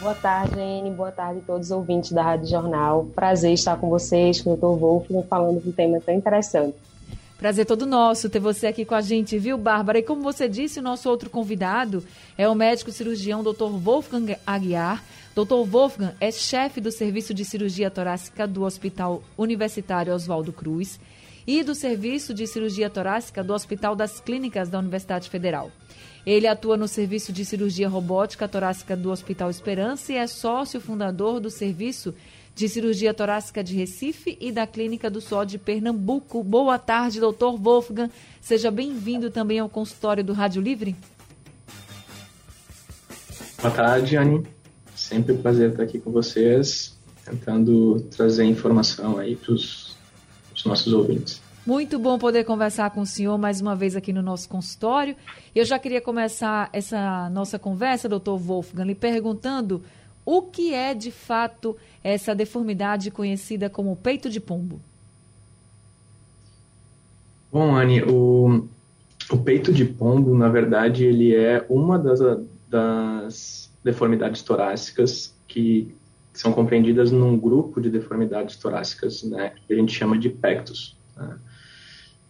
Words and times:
Boa 0.00 0.14
tarde, 0.14 0.60
Anne. 0.60 0.90
Boa 0.90 1.10
tarde 1.10 1.40
a 1.40 1.46
todos 1.46 1.68
os 1.68 1.70
ouvintes 1.70 2.12
da 2.12 2.22
Rádio 2.22 2.48
Jornal. 2.48 3.06
Prazer 3.14 3.52
estar 3.52 3.76
com 3.76 3.88
vocês, 3.88 4.40
com 4.40 4.52
o 4.52 4.56
Dr. 4.56 4.80
Wolfgang, 4.80 5.26
falando 5.26 5.62
de 5.62 5.68
um 5.68 5.72
tema 5.72 6.00
tão 6.04 6.14
interessante. 6.14 6.76
Prazer 7.38 7.64
todo 7.64 7.86
nosso 7.86 8.28
ter 8.28 8.40
você 8.40 8.66
aqui 8.66 8.84
com 8.84 8.96
a 8.96 9.00
gente, 9.00 9.38
viu, 9.38 9.56
Bárbara? 9.56 10.00
E 10.00 10.02
como 10.02 10.22
você 10.22 10.48
disse, 10.48 10.80
o 10.80 10.82
nosso 10.82 11.08
outro 11.08 11.30
convidado 11.30 12.04
é 12.36 12.48
o 12.48 12.54
médico 12.54 12.90
cirurgião 12.90 13.44
Dr. 13.44 13.70
Wolfgang 13.80 14.36
Aguiar. 14.44 15.04
Dr. 15.36 15.64
Wolfgang 15.64 16.12
é 16.20 16.32
chefe 16.32 16.80
do 16.80 16.90
Serviço 16.90 17.32
de 17.32 17.44
Cirurgia 17.44 17.92
Torácica 17.92 18.44
do 18.44 18.64
Hospital 18.64 19.22
Universitário 19.36 20.12
Oswaldo 20.12 20.52
Cruz 20.52 20.98
e 21.46 21.62
do 21.62 21.76
Serviço 21.76 22.34
de 22.34 22.44
Cirurgia 22.44 22.90
Torácica 22.90 23.44
do 23.44 23.54
Hospital 23.54 23.94
das 23.94 24.18
Clínicas 24.18 24.68
da 24.68 24.80
Universidade 24.80 25.30
Federal. 25.30 25.70
Ele 26.26 26.48
atua 26.48 26.76
no 26.76 26.88
Serviço 26.88 27.32
de 27.32 27.44
Cirurgia 27.44 27.88
Robótica 27.88 28.48
Torácica 28.48 28.96
do 28.96 29.12
Hospital 29.12 29.48
Esperança 29.48 30.12
e 30.12 30.16
é 30.16 30.26
sócio 30.26 30.80
fundador 30.80 31.38
do 31.38 31.50
Serviço 31.50 32.12
de 32.58 32.68
Cirurgia 32.68 33.14
Torácica 33.14 33.62
de 33.62 33.76
Recife 33.76 34.36
e 34.40 34.50
da 34.50 34.66
Clínica 34.66 35.08
do 35.08 35.20
Sol 35.20 35.44
de 35.44 35.56
Pernambuco. 35.58 36.42
Boa 36.42 36.76
tarde, 36.76 37.20
doutor 37.20 37.56
Wolfgang. 37.56 38.10
Seja 38.40 38.68
bem-vindo 38.68 39.30
também 39.30 39.60
ao 39.60 39.68
consultório 39.68 40.24
do 40.24 40.32
Rádio 40.32 40.60
Livre. 40.60 40.96
Boa 43.62 43.72
tarde, 43.72 44.16
Anne. 44.16 44.44
Sempre 44.96 45.34
um 45.34 45.40
prazer 45.40 45.70
estar 45.70 45.84
aqui 45.84 46.00
com 46.00 46.10
vocês, 46.10 46.98
tentando 47.24 48.00
trazer 48.10 48.44
informação 48.44 49.18
aí 49.18 49.36
para 49.36 49.52
os 49.54 49.96
nossos 50.66 50.92
ouvintes. 50.92 51.40
Muito 51.64 51.96
bom 51.96 52.18
poder 52.18 52.42
conversar 52.42 52.90
com 52.90 53.02
o 53.02 53.06
senhor 53.06 53.38
mais 53.38 53.60
uma 53.60 53.76
vez 53.76 53.94
aqui 53.94 54.12
no 54.12 54.22
nosso 54.22 54.48
consultório. 54.48 55.14
Eu 55.54 55.64
já 55.64 55.78
queria 55.78 56.00
começar 56.00 56.70
essa 56.72 57.30
nossa 57.30 57.56
conversa, 57.56 58.08
doutor 58.08 58.36
Wolfgang, 58.36 58.84
lhe 58.84 58.96
perguntando 58.96 59.80
o 60.30 60.42
que 60.42 60.74
é 60.74 60.92
de 60.92 61.10
fato 61.10 61.74
essa 62.04 62.34
deformidade 62.34 63.10
conhecida 63.10 63.70
como 63.70 63.96
peito 63.96 64.28
de 64.28 64.38
pombo? 64.38 64.78
Bom, 67.50 67.74
Anne, 67.74 68.02
o, 68.02 68.68
o 69.30 69.38
peito 69.38 69.72
de 69.72 69.86
pombo, 69.86 70.36
na 70.36 70.50
verdade, 70.50 71.06
ele 71.06 71.34
é 71.34 71.64
uma 71.70 71.98
das, 71.98 72.20
das 72.68 73.72
deformidades 73.82 74.42
torácicas 74.42 75.34
que 75.46 75.96
são 76.34 76.52
compreendidas 76.52 77.10
num 77.10 77.38
grupo 77.38 77.80
de 77.80 77.88
deformidades 77.88 78.56
torácicas, 78.56 79.22
né, 79.22 79.54
que 79.66 79.72
a 79.72 79.76
gente 79.76 79.94
chama 79.94 80.18
de 80.18 80.28
pectus. 80.28 80.94
Né? 81.16 81.38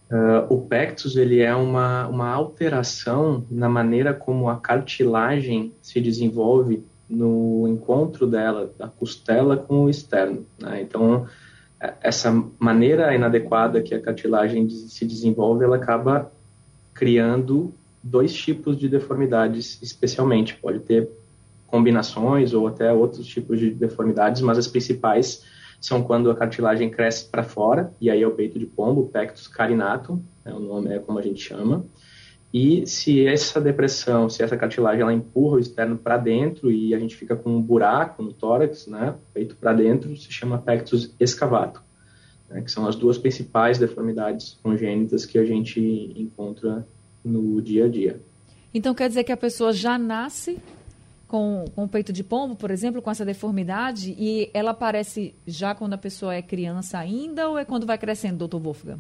Uh, 0.09 0.55
o 0.55 0.61
pectus 0.62 1.17
ele 1.17 1.41
é 1.41 1.53
uma, 1.53 2.06
uma 2.06 2.28
alteração 2.28 3.44
na 3.50 3.69
maneira 3.69 4.15
como 4.15 4.49
a 4.49 4.56
cartilagem 4.56 5.75
se 5.83 6.00
desenvolve 6.00 6.84
no 7.09 7.67
encontro 7.67 8.27
dela, 8.27 8.73
da 8.79 8.89
costela 8.89 9.57
com 9.57 9.85
o 9.85 9.91
externo. 9.91 10.45
Né? 10.59 10.83
Então, 10.83 11.27
é, 11.81 11.95
essa 12.03 12.31
maneira 12.59 13.15
inadequada 13.15 13.81
que 13.81 13.95
a 13.95 14.01
cartilagem 14.01 14.69
se 14.69 15.07
desenvolve, 15.07 15.65
ela 15.65 15.77
acaba 15.77 16.31
criando 16.93 17.73
dois 18.03 18.35
tipos 18.35 18.77
de 18.77 18.89
deformidades, 18.89 19.81
especialmente. 19.83 20.57
Pode 20.57 20.81
ter 20.81 21.09
combinações 21.67 22.53
ou 22.53 22.67
até 22.67 22.93
outros 22.93 23.27
tipos 23.27 23.59
de 23.59 23.71
deformidades, 23.71 24.43
mas 24.43 24.59
as 24.59 24.67
principais 24.67 25.45
são 25.81 26.03
quando 26.03 26.31
a 26.31 26.35
cartilagem 26.35 26.91
cresce 26.91 27.27
para 27.27 27.43
fora, 27.43 27.93
e 28.01 28.11
aí 28.11 28.23
é 28.23 28.27
o 28.27 28.33
peito 28.33 28.59
de 28.59 28.67
pombo, 28.67 29.07
pectus 29.07 29.47
carinatum, 29.47 30.21
é 30.45 30.53
o 30.53 30.59
nome 30.59 30.93
é 30.93 30.99
como 30.99 31.19
a 31.19 31.23
gente 31.23 31.41
chama, 31.41 31.85
e 32.53 32.87
se 32.87 33.27
essa 33.27 33.61
depressão, 33.61 34.29
se 34.31 34.43
essa 34.43 34.57
cartilagem 34.57 35.03
ela 35.03 35.13
empurra 35.13 35.57
o 35.57 35.59
externo 35.59 35.99
para 35.99 36.17
dentro 36.17 36.71
e 36.71 36.95
a 36.95 36.99
gente 36.99 37.15
fica 37.15 37.37
com 37.37 37.51
um 37.51 37.61
buraco 37.61 38.23
no 38.23 38.33
tórax, 38.33 38.87
né, 38.87 39.15
peito 39.35 39.55
para 39.57 39.75
dentro, 39.75 40.17
se 40.17 40.33
chama 40.33 40.57
pectus 40.57 41.15
excavato, 41.21 41.83
né, 42.49 42.63
que 42.63 42.71
são 42.71 42.87
as 42.87 42.97
duas 42.97 43.19
principais 43.19 43.79
deformidades 43.79 44.59
congênitas 44.63 45.27
que 45.27 45.39
a 45.39 45.45
gente 45.45 45.81
encontra 46.17 46.87
no 47.23 47.61
dia 47.61 47.85
a 47.85 47.89
dia. 47.89 48.21
Então 48.73 48.95
quer 48.95 49.09
dizer 49.09 49.25
que 49.25 49.33
a 49.33 49.37
pessoa 49.37 49.73
já 49.73 49.99
nasce 49.99 50.59
com, 51.27 51.67
com 51.75 51.85
o 51.85 51.89
peito 51.89 52.15
de 52.15 52.25
pombo, 52.25 52.57
por 52.57 52.71
exemplo, 52.71 53.03
com 53.03 53.11
essa 53.11 53.27
deformidade, 53.27 54.17
e 54.19 54.51
ela 54.55 54.71
aparece 54.71 55.35
já 55.47 55.75
quando 55.75 55.93
a 55.93 55.99
pessoa 55.99 56.35
é 56.35 56.41
criança 56.41 56.99
ainda 56.99 57.51
ou 57.51 57.59
é 57.59 57.65
quando 57.67 57.85
vai 57.85 57.99
crescendo, 57.99 58.39
doutor 58.39 58.59
Wolfgang? 58.59 58.99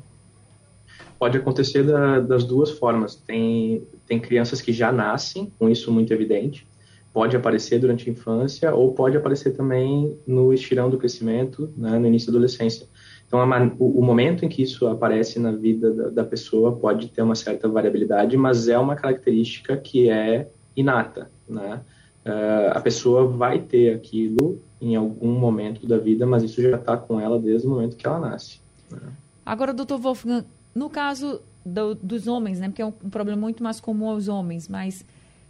Pode 1.18 1.36
acontecer 1.36 1.82
da, 1.82 2.20
das 2.20 2.44
duas 2.44 2.70
formas. 2.70 3.16
Tem, 3.16 3.82
tem 4.06 4.20
crianças 4.20 4.60
que 4.60 4.72
já 4.72 4.92
nascem 4.92 5.52
com 5.58 5.68
isso 5.68 5.90
muito 5.90 6.12
evidente, 6.12 6.66
pode 7.12 7.36
aparecer 7.36 7.80
durante 7.80 8.08
a 8.08 8.12
infância 8.12 8.74
ou 8.74 8.92
pode 8.94 9.16
aparecer 9.16 9.50
também 9.50 10.16
no 10.26 10.52
estirão 10.52 10.88
do 10.88 10.98
crescimento, 10.98 11.72
né, 11.76 11.98
no 11.98 12.06
início 12.06 12.30
da 12.30 12.36
adolescência. 12.36 12.86
Então, 13.26 13.40
a, 13.40 13.72
o, 13.78 13.98
o, 13.98 14.02
momento 14.02 14.44
em 14.44 14.48
que 14.48 14.62
isso 14.62 14.86
aparece 14.86 15.38
na 15.38 15.52
vida 15.52 15.92
da, 15.92 16.08
da, 16.08 16.24
pessoa 16.24 16.76
pode 16.76 17.08
ter 17.08 17.20
uma 17.20 17.34
certa 17.34 17.68
variabilidade, 17.68 18.36
mas 18.36 18.68
é 18.68 18.78
uma 18.78 18.96
característica 18.96 19.76
que 19.76 20.08
é 20.08 20.48
inata, 20.74 21.30
né? 21.46 21.82
Uh, 22.24 22.70
a 22.72 22.80
pessoa 22.80 23.26
vai 23.26 23.58
ter 23.58 23.94
aquilo 23.94 24.60
em 24.80 24.96
algum 24.96 25.32
momento 25.32 25.86
da 25.86 25.98
vida, 25.98 26.26
mas 26.26 26.42
isso 26.42 26.60
já 26.60 26.76
está 26.76 26.96
com 26.96 27.20
ela 27.20 27.38
desde 27.38 27.66
o 27.66 27.70
momento 27.70 27.96
que 27.96 28.06
ela 28.06 28.18
nasce. 28.18 28.60
Né? 28.90 28.98
Agora, 29.44 29.72
doutor 29.72 29.98
Wolfgang, 29.98 30.44
no 30.78 30.88
caso 30.88 31.40
do, 31.66 31.96
dos 31.96 32.28
homens, 32.28 32.60
né, 32.60 32.68
porque 32.68 32.80
é 32.80 32.86
um, 32.86 32.92
um, 33.04 33.10
problema 33.10 33.40
muito 33.40 33.64
mais 33.64 33.80
comum 33.80 34.08
aos 34.08 34.28
homens, 34.28 34.68
mas 34.68 35.04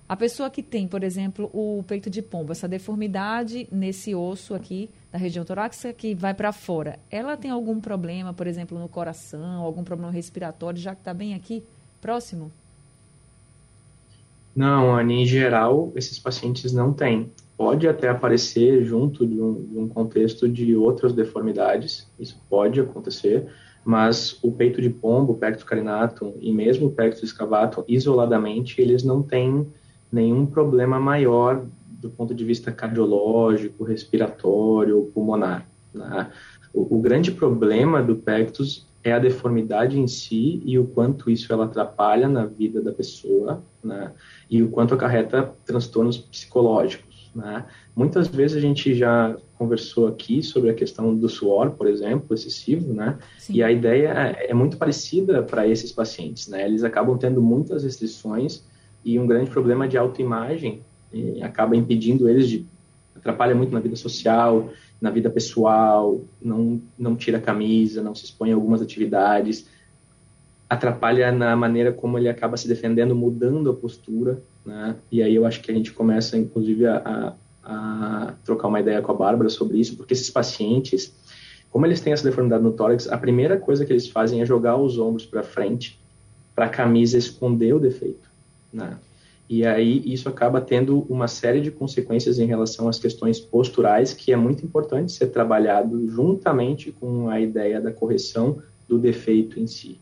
a 0.09 0.16
pessoa 0.16 0.49
que 0.49 0.62
tem, 0.62 0.89
por 0.89 1.05
exemplo, 1.05 1.50
o 1.53 1.84
peito 1.87 2.09
de 2.09 2.22
pombo, 2.22 2.50
essa 2.50 2.66
deformidade 2.66 3.69
nesse 3.71 4.15
osso 4.15 4.55
aqui 4.55 4.88
da 5.12 5.19
região 5.19 5.44
torácica 5.44 5.93
que 5.93 6.15
vai 6.15 6.33
para 6.33 6.50
fora, 6.50 6.99
ela 7.11 7.37
tem 7.37 7.50
algum 7.50 7.78
problema, 7.78 8.33
por 8.33 8.47
exemplo, 8.47 8.78
no 8.78 8.88
coração, 8.88 9.61
algum 9.61 9.84
problema 9.84 10.11
respiratório, 10.11 10.81
já 10.81 10.94
que 10.94 11.03
está 11.03 11.12
bem 11.12 11.34
aqui 11.34 11.62
próximo? 12.00 12.50
Não, 14.56 14.97
Anne, 14.97 15.22
em 15.22 15.27
geral, 15.27 15.93
esses 15.94 16.19
pacientes 16.19 16.72
não 16.72 16.93
têm. 16.93 17.31
Pode 17.55 17.87
até 17.87 18.09
aparecer 18.09 18.83
junto 18.83 19.27
de 19.27 19.38
um, 19.38 19.55
de 19.55 19.78
um 19.78 19.88
contexto 19.88 20.49
de 20.49 20.75
outras 20.75 21.12
deformidades, 21.12 22.09
isso 22.19 22.41
pode 22.49 22.81
acontecer, 22.81 23.47
mas 23.88 24.38
o 24.43 24.53
peito 24.53 24.82
de 24.82 24.91
pombo, 24.91 25.32
o 25.32 25.37
pectus 25.38 25.65
carinatum 25.65 26.34
e 26.43 26.53
mesmo 26.53 26.88
o 26.88 26.91
pectus 26.91 27.23
excavatum, 27.23 27.82
isoladamente, 27.88 28.79
eles 28.82 29.02
não 29.02 29.23
têm 29.23 29.67
nenhum 30.12 30.44
problema 30.44 31.00
maior 31.00 31.64
do 31.88 32.11
ponto 32.11 32.35
de 32.35 32.44
vista 32.44 32.70
cardiológico, 32.70 33.85
respiratório 33.85 35.11
pulmonar. 35.14 35.67
Né? 35.94 36.31
O, 36.75 36.99
o, 36.99 37.00
grande 37.00 37.31
problema 37.32 38.02
do 38.02 38.17
pectus 38.17 38.87
é 39.02 39.11
a 39.11 39.19
deformidade 39.19 39.99
em 39.99 40.06
si 40.06 40.62
e 40.67 40.79
o 40.79 40.87
quanto 40.87 41.31
isso 41.31 41.50
ela 41.50 41.64
atrapalha 41.64 42.29
na 42.29 42.44
vida 42.44 42.82
da 42.82 42.93
pessoa, 42.93 43.62
né? 43.82 44.12
E 44.50 44.62
o 44.62 44.69
quanto 44.69 44.93
acarreta 44.93 45.55
transtornos 45.64 46.19
psicológicos. 46.19 47.07
Né? 47.38 47.64
Muitas 47.94 48.26
vezes 48.26 48.56
a 48.56 48.61
gente 48.61 48.93
já 48.94 49.37
conversou 49.56 50.08
aqui 50.08 50.43
sobre 50.43 50.70
a 50.70 50.75
questão 50.75 51.14
do 51.14 51.29
suor, 51.29 51.70
por 51.70 51.87
exemplo, 51.87 52.35
excessivo, 52.35 52.93
né? 52.93 53.17
Sim. 53.38 53.55
E 53.55 53.62
a 53.62 53.70
ideia 53.70 54.08
é, 54.08 54.52
muito 54.52 54.76
parecida 54.76 55.40
para 55.40 55.64
esses 55.64 55.93
pacientes, 55.93 56.49
né? 56.49 56.67
Eles 56.67 56.82
acabam 56.82 57.17
tendo 57.17 57.40
muitas 57.40 57.85
restrições 57.85 58.64
e 59.05 59.20
um 59.20 59.26
grande 59.26 59.50
problema 59.50 59.87
de 59.87 59.96
autoimagem 59.96 60.82
acaba 61.40 61.76
impedindo 61.76 62.29
eles 62.29 62.49
de 62.49 62.67
atrapalha 63.14 63.55
muito 63.55 63.73
na 63.73 63.81
vida 63.81 63.96
social, 63.96 64.70
na 65.00 65.11
vida 65.11 65.31
pessoal, 65.31 66.20
não 66.43 66.82
não 66.99 67.14
tira 67.14 67.38
a 67.38 67.41
camisa, 67.41 68.02
não 68.02 68.17
se 68.17 68.25
expõe 68.25 68.50
a 68.50 68.55
algumas 68.56 68.82
atividades. 68.82 69.64
atrapalha 70.69 71.31
na 71.31 71.55
maneira 71.55 71.93
como 71.93 72.19
ele 72.19 72.29
acaba 72.29 72.56
se 72.56 72.67
defendendo, 72.67 73.14
mudando 73.14 73.70
a 73.70 73.75
postura, 73.75 74.43
né? 74.69 74.97
E 75.11 75.23
aí 75.23 75.35
eu 75.35 75.47
acho 75.47 75.62
que 75.62 75.70
a 75.70 75.75
gente 75.75 75.93
começa, 75.93 76.37
inclusive, 76.37 76.87
a, 76.87 77.35
a, 77.65 78.35
trocar 78.44 78.69
uma 78.69 78.81
ideia 78.81 79.00
com 79.00 79.11
a 79.11 79.15
Bárbara 79.15 79.49
sobre 79.49 79.79
isso, 79.79 79.97
porque 79.97 80.12
esses 80.12 80.29
pacientes, 80.29 81.12
como 81.70 81.87
eles 81.87 82.00
têm 82.00 82.12
essa 82.12 82.23
deformidade 82.23 82.62
no 82.62 82.73
tórax, 82.73 83.09
a 83.09 83.17
primeira 83.17 83.56
coisa 83.56 83.87
que 83.87 83.93
eles 83.93 84.06
fazem 84.06 84.43
é 84.43 84.47
jogar 84.47 84.76
os 84.76 84.99
ombros 84.99 85.25
para 85.25 85.43
frente, 85.43 85.99
para 86.55 86.67
a 86.67 86.69
camisa 86.69 87.17
esconder 87.17 87.73
o 87.75 87.81
defeito, 87.81 88.31
né? 88.70 88.99
E 89.49 89.65
aí 89.65 90.03
isso 90.05 90.29
acaba 90.29 90.61
tendo 90.61 91.06
uma 91.09 91.26
série 91.26 91.62
de 91.62 91.70
consequências 91.70 92.38
em 92.38 92.44
relação 92.44 92.87
às 92.87 92.99
questões 92.99 93.41
posturais, 93.41 94.12
que 94.12 94.31
é 94.31 94.37
muito 94.37 94.62
importante 94.62 95.11
ser 95.12 95.29
trabalhado 95.29 96.06
juntamente 96.11 96.93
com 96.93 97.31
a 97.31 97.41
ideia 97.41 97.81
da 97.81 97.91
correção 97.91 98.59
do 98.87 98.99
defeito 98.99 99.59
em 99.59 99.67
si. 99.67 99.99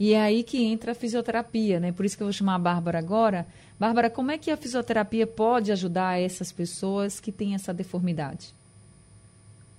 E 0.00 0.14
é 0.14 0.20
aí 0.22 0.42
que 0.42 0.64
entra 0.64 0.92
a 0.92 0.94
fisioterapia, 0.94 1.78
né? 1.78 1.92
Por 1.92 2.06
isso 2.06 2.16
que 2.16 2.22
eu 2.22 2.26
vou 2.26 2.32
chamar 2.32 2.54
a 2.54 2.58
Bárbara 2.58 2.98
agora. 2.98 3.46
Bárbara, 3.80 4.10
como 4.10 4.30
é 4.30 4.36
que 4.36 4.50
a 4.50 4.58
fisioterapia 4.58 5.26
pode 5.26 5.72
ajudar 5.72 6.20
essas 6.20 6.52
pessoas 6.52 7.18
que 7.18 7.32
têm 7.32 7.54
essa 7.54 7.72
deformidade? 7.72 8.54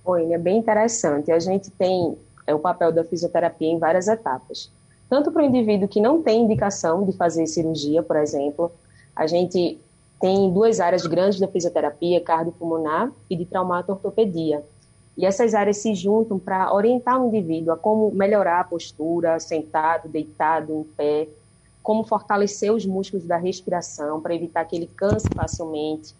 Oi, 0.04 0.32
é 0.32 0.38
bem 0.38 0.58
interessante. 0.58 1.30
A 1.30 1.38
gente 1.38 1.70
tem 1.70 2.18
é, 2.44 2.52
o 2.52 2.58
papel 2.58 2.90
da 2.90 3.04
fisioterapia 3.04 3.68
em 3.68 3.78
várias 3.78 4.08
etapas. 4.08 4.72
Tanto 5.08 5.30
para 5.30 5.44
o 5.44 5.46
indivíduo 5.46 5.86
que 5.86 6.00
não 6.00 6.20
tem 6.20 6.42
indicação 6.42 7.04
de 7.04 7.12
fazer 7.12 7.46
cirurgia, 7.46 8.02
por 8.02 8.16
exemplo, 8.16 8.72
a 9.14 9.28
gente 9.28 9.78
tem 10.20 10.52
duas 10.52 10.80
áreas 10.80 11.06
grandes 11.06 11.38
da 11.38 11.46
fisioterapia, 11.46 12.20
cardiopulmonar 12.20 13.12
e 13.30 13.36
de 13.36 13.44
traumato-ortopedia. 13.44 14.64
E 15.16 15.24
essas 15.24 15.54
áreas 15.54 15.76
se 15.76 15.94
juntam 15.94 16.40
para 16.40 16.74
orientar 16.74 17.22
o 17.22 17.28
indivíduo 17.28 17.72
a 17.72 17.76
como 17.76 18.10
melhorar 18.10 18.62
a 18.62 18.64
postura, 18.64 19.38
sentado, 19.38 20.08
deitado, 20.08 20.72
em 20.72 20.82
pé, 20.82 21.28
como 21.82 22.04
fortalecer 22.04 22.72
os 22.72 22.86
músculos 22.86 23.26
da 23.26 23.36
respiração 23.36 24.20
para 24.20 24.34
evitar 24.34 24.64
que 24.64 24.76
ele 24.76 24.86
canse 24.86 25.26
facilmente, 25.34 26.14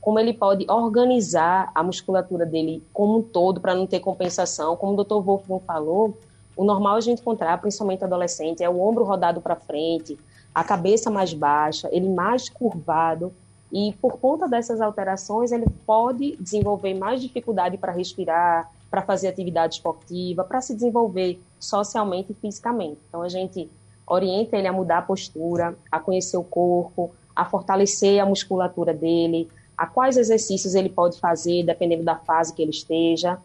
como 0.00 0.18
ele 0.18 0.32
pode 0.32 0.70
organizar 0.70 1.70
a 1.74 1.82
musculatura 1.82 2.46
dele 2.46 2.82
como 2.92 3.18
um 3.18 3.22
todo 3.22 3.60
para 3.60 3.74
não 3.74 3.86
ter 3.86 4.00
compensação. 4.00 4.76
Como 4.76 4.92
o 4.92 5.04
Dr. 5.04 5.20
Wolfgang 5.20 5.64
falou, 5.66 6.16
o 6.56 6.64
normal 6.64 6.96
a 6.96 7.00
gente 7.00 7.20
encontrar, 7.20 7.60
principalmente 7.60 8.04
adolescente, 8.04 8.62
é 8.62 8.68
o 8.68 8.80
ombro 8.80 9.04
rodado 9.04 9.40
para 9.40 9.56
frente, 9.56 10.18
a 10.54 10.62
cabeça 10.62 11.10
mais 11.10 11.34
baixa, 11.34 11.88
ele 11.90 12.08
mais 12.08 12.48
curvado, 12.48 13.32
e 13.72 13.92
por 14.00 14.18
conta 14.18 14.48
dessas 14.48 14.80
alterações, 14.80 15.52
ele 15.52 15.66
pode 15.84 16.36
desenvolver 16.36 16.94
mais 16.94 17.20
dificuldade 17.20 17.76
para 17.76 17.92
respirar, 17.92 18.70
para 18.90 19.02
fazer 19.02 19.28
atividade 19.28 19.74
esportiva, 19.74 20.44
para 20.44 20.60
se 20.60 20.74
desenvolver 20.74 21.40
socialmente 21.58 22.32
e 22.32 22.34
fisicamente. 22.34 22.98
Então, 23.08 23.22
a 23.22 23.28
gente 23.28 23.68
orienta 24.06 24.56
ele 24.56 24.68
a 24.68 24.72
mudar 24.72 24.98
a 24.98 25.02
postura, 25.02 25.76
a 25.90 25.98
conhecer 25.98 26.36
o 26.36 26.44
corpo, 26.44 27.12
a 27.34 27.44
fortalecer 27.44 28.20
a 28.20 28.26
musculatura 28.26 28.94
dele, 28.94 29.48
a 29.76 29.86
quais 29.86 30.16
exercícios 30.16 30.74
ele 30.74 30.88
pode 30.88 31.18
fazer, 31.18 31.64
dependendo 31.64 32.04
da 32.04 32.16
fase 32.16 32.54
que 32.54 32.62
ele 32.62 32.70
esteja. 32.70 33.38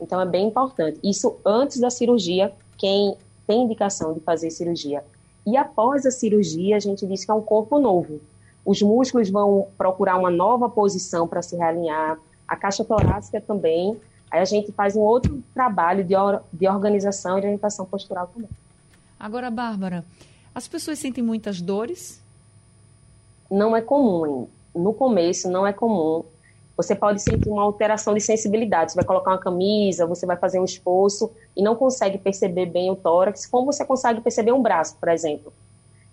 Então, 0.00 0.20
é 0.20 0.26
bem 0.26 0.48
importante. 0.48 0.98
Isso 1.02 1.36
antes 1.44 1.80
da 1.80 1.90
cirurgia, 1.90 2.52
quem 2.76 3.16
tem 3.46 3.62
indicação 3.62 4.12
de 4.14 4.20
fazer 4.20 4.50
cirurgia. 4.50 5.04
E 5.46 5.56
após 5.56 6.04
a 6.04 6.10
cirurgia, 6.10 6.76
a 6.76 6.80
gente 6.80 7.06
diz 7.06 7.24
que 7.24 7.30
é 7.30 7.34
um 7.34 7.42
corpo 7.42 7.78
novo 7.78 8.20
os 8.68 8.82
músculos 8.82 9.30
vão 9.30 9.68
procurar 9.78 10.18
uma 10.18 10.30
nova 10.30 10.68
posição 10.68 11.26
para 11.26 11.40
se 11.40 11.56
realinhar, 11.56 12.18
a 12.46 12.54
caixa 12.54 12.84
torácica 12.84 13.40
também. 13.40 13.98
Aí 14.30 14.40
a 14.40 14.44
gente 14.44 14.70
faz 14.72 14.94
um 14.94 15.00
outro 15.00 15.42
trabalho 15.54 16.04
de, 16.04 16.14
or 16.14 16.42
de 16.52 16.68
organização 16.68 17.38
e 17.38 17.40
orientação 17.40 17.86
postural 17.86 18.26
também. 18.26 18.50
Agora, 19.18 19.50
Bárbara, 19.50 20.04
as 20.54 20.68
pessoas 20.68 20.98
sentem 20.98 21.24
muitas 21.24 21.60
dores? 21.60 22.22
Não 23.50 23.76
é 23.76 23.80
comum. 23.80 24.46
No 24.74 24.94
começo, 24.94 25.50
não 25.50 25.66
é 25.66 25.72
comum. 25.72 26.22
Você 26.76 26.94
pode 26.94 27.20
sentir 27.20 27.48
uma 27.48 27.62
alteração 27.62 28.14
de 28.14 28.20
sensibilidade. 28.20 28.92
Você 28.92 28.96
vai 28.96 29.04
colocar 29.04 29.32
uma 29.32 29.38
camisa, 29.38 30.06
você 30.06 30.24
vai 30.24 30.36
fazer 30.36 30.60
um 30.60 30.64
esforço 30.64 31.32
e 31.56 31.62
não 31.62 31.74
consegue 31.74 32.16
perceber 32.18 32.66
bem 32.66 32.90
o 32.92 32.96
tórax, 32.96 33.44
como 33.46 33.72
você 33.72 33.84
consegue 33.84 34.20
perceber 34.20 34.52
um 34.52 34.62
braço, 34.62 34.96
por 35.00 35.08
exemplo. 35.08 35.52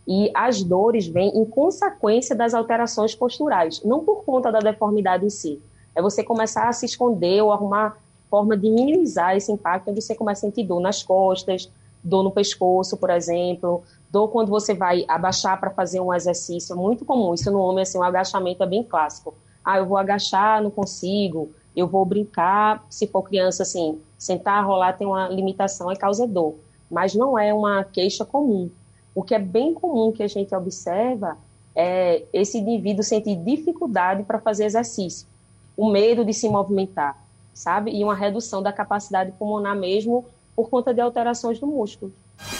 E 0.07 0.31
as 0.33 0.63
dores 0.63 1.05
vêm 1.05 1.29
em 1.37 1.45
consequência 1.45 2.35
das 2.35 2.55
alterações 2.55 3.13
posturais, 3.13 3.83
não 3.83 4.03
por 4.03 4.23
conta 4.23 4.51
da 4.51 4.59
deformidade 4.59 5.25
em 5.25 5.29
si. 5.29 5.61
É 5.93 6.01
você 6.01 6.23
começar 6.23 6.67
a 6.67 6.73
se 6.73 6.87
esconder 6.87 7.41
ou 7.43 7.51
arrumar 7.51 7.97
forma 8.29 8.57
de 8.57 8.69
minimizar 8.69 9.35
esse 9.35 9.51
impacto, 9.51 9.91
onde 9.91 10.01
você 10.01 10.15
começa 10.15 10.45
a 10.45 10.49
sentir 10.49 10.63
dor 10.63 10.79
nas 10.79 11.03
costas, 11.03 11.71
dor 12.05 12.23
no 12.23 12.31
pescoço, 12.31 12.95
por 12.95 13.09
exemplo, 13.09 13.83
dor 14.11 14.29
quando 14.29 14.49
você 14.49 14.73
vai 14.73 15.03
abaixar 15.07 15.59
para 15.59 15.71
fazer 15.71 15.99
um 15.99 16.13
exercício, 16.13 16.73
é 16.73 16.75
muito 16.75 17.03
comum. 17.03 17.33
Isso 17.33 17.51
no 17.51 17.59
homem, 17.59 17.81
assim, 17.81 17.97
um 17.97 18.03
agachamento 18.03 18.63
é 18.63 18.67
bem 18.67 18.83
clássico. 18.83 19.33
Ah, 19.63 19.79
eu 19.79 19.85
vou 19.87 19.97
agachar, 19.97 20.61
não 20.61 20.69
consigo. 20.69 21.49
Eu 21.75 21.87
vou 21.87 22.05
brincar, 22.05 22.85
se 22.89 23.07
for 23.07 23.23
criança, 23.23 23.63
assim, 23.63 23.99
sentar, 24.17 24.63
rolar 24.65 24.93
tem 24.93 25.07
uma 25.07 25.27
limitação, 25.27 25.91
é 25.91 25.95
causa 25.95 26.27
dor. 26.27 26.55
Mas 26.89 27.15
não 27.15 27.37
é 27.37 27.53
uma 27.53 27.83
queixa 27.83 28.23
comum. 28.23 28.69
O 29.13 29.23
que 29.23 29.33
é 29.33 29.39
bem 29.39 29.73
comum 29.73 30.11
que 30.11 30.21
a 30.21 30.27
gente 30.27 30.53
observa 30.53 31.37
é 31.75 32.23
esse 32.31 32.59
indivíduo 32.59 33.03
sentir 33.03 33.35
dificuldade 33.35 34.23
para 34.23 34.39
fazer 34.39 34.65
exercício, 34.65 35.27
o 35.75 35.89
medo 35.89 36.23
de 36.23 36.33
se 36.33 36.47
movimentar, 36.47 37.21
sabe? 37.53 37.91
E 37.91 38.03
uma 38.03 38.15
redução 38.15 38.61
da 38.61 38.71
capacidade 38.71 39.33
pulmonar 39.33 39.75
mesmo 39.75 40.25
por 40.55 40.69
conta 40.69 40.93
de 40.93 41.01
alterações 41.01 41.59
do 41.59 41.67
músculo. 41.67 42.13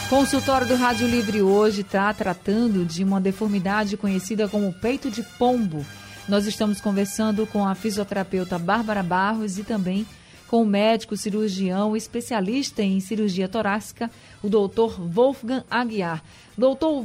Consultório 0.10 0.68
do 0.68 0.76
Rádio 0.76 1.08
Livre 1.08 1.42
hoje 1.42 1.82
está 1.82 2.14
tratando 2.14 2.86
de 2.86 3.04
uma 3.04 3.20
deformidade 3.20 3.98
conhecida 3.98 4.48
como 4.48 4.74
peito 4.74 5.10
de 5.10 5.24
pombo. 5.24 5.86
Nós 6.28 6.46
estamos 6.46 6.82
conversando 6.82 7.46
com 7.48 7.66
a 7.66 7.76
fisioterapeuta 7.76 8.58
Bárbara 8.58 9.04
Barros 9.04 9.58
e 9.58 9.64
também 9.64 10.06
com 10.48 10.62
o 10.62 10.66
médico 10.66 11.18
cirurgião 11.18 11.96
especialista 11.96 12.84
em 12.84 13.00
cirurgia 13.00 13.48
torácica, 13.48 14.12
o 14.44 14.50
doutor 14.50 15.00
Wolfgang 15.00 15.64
Aguiar. 15.70 16.24
Doutor 16.58 17.04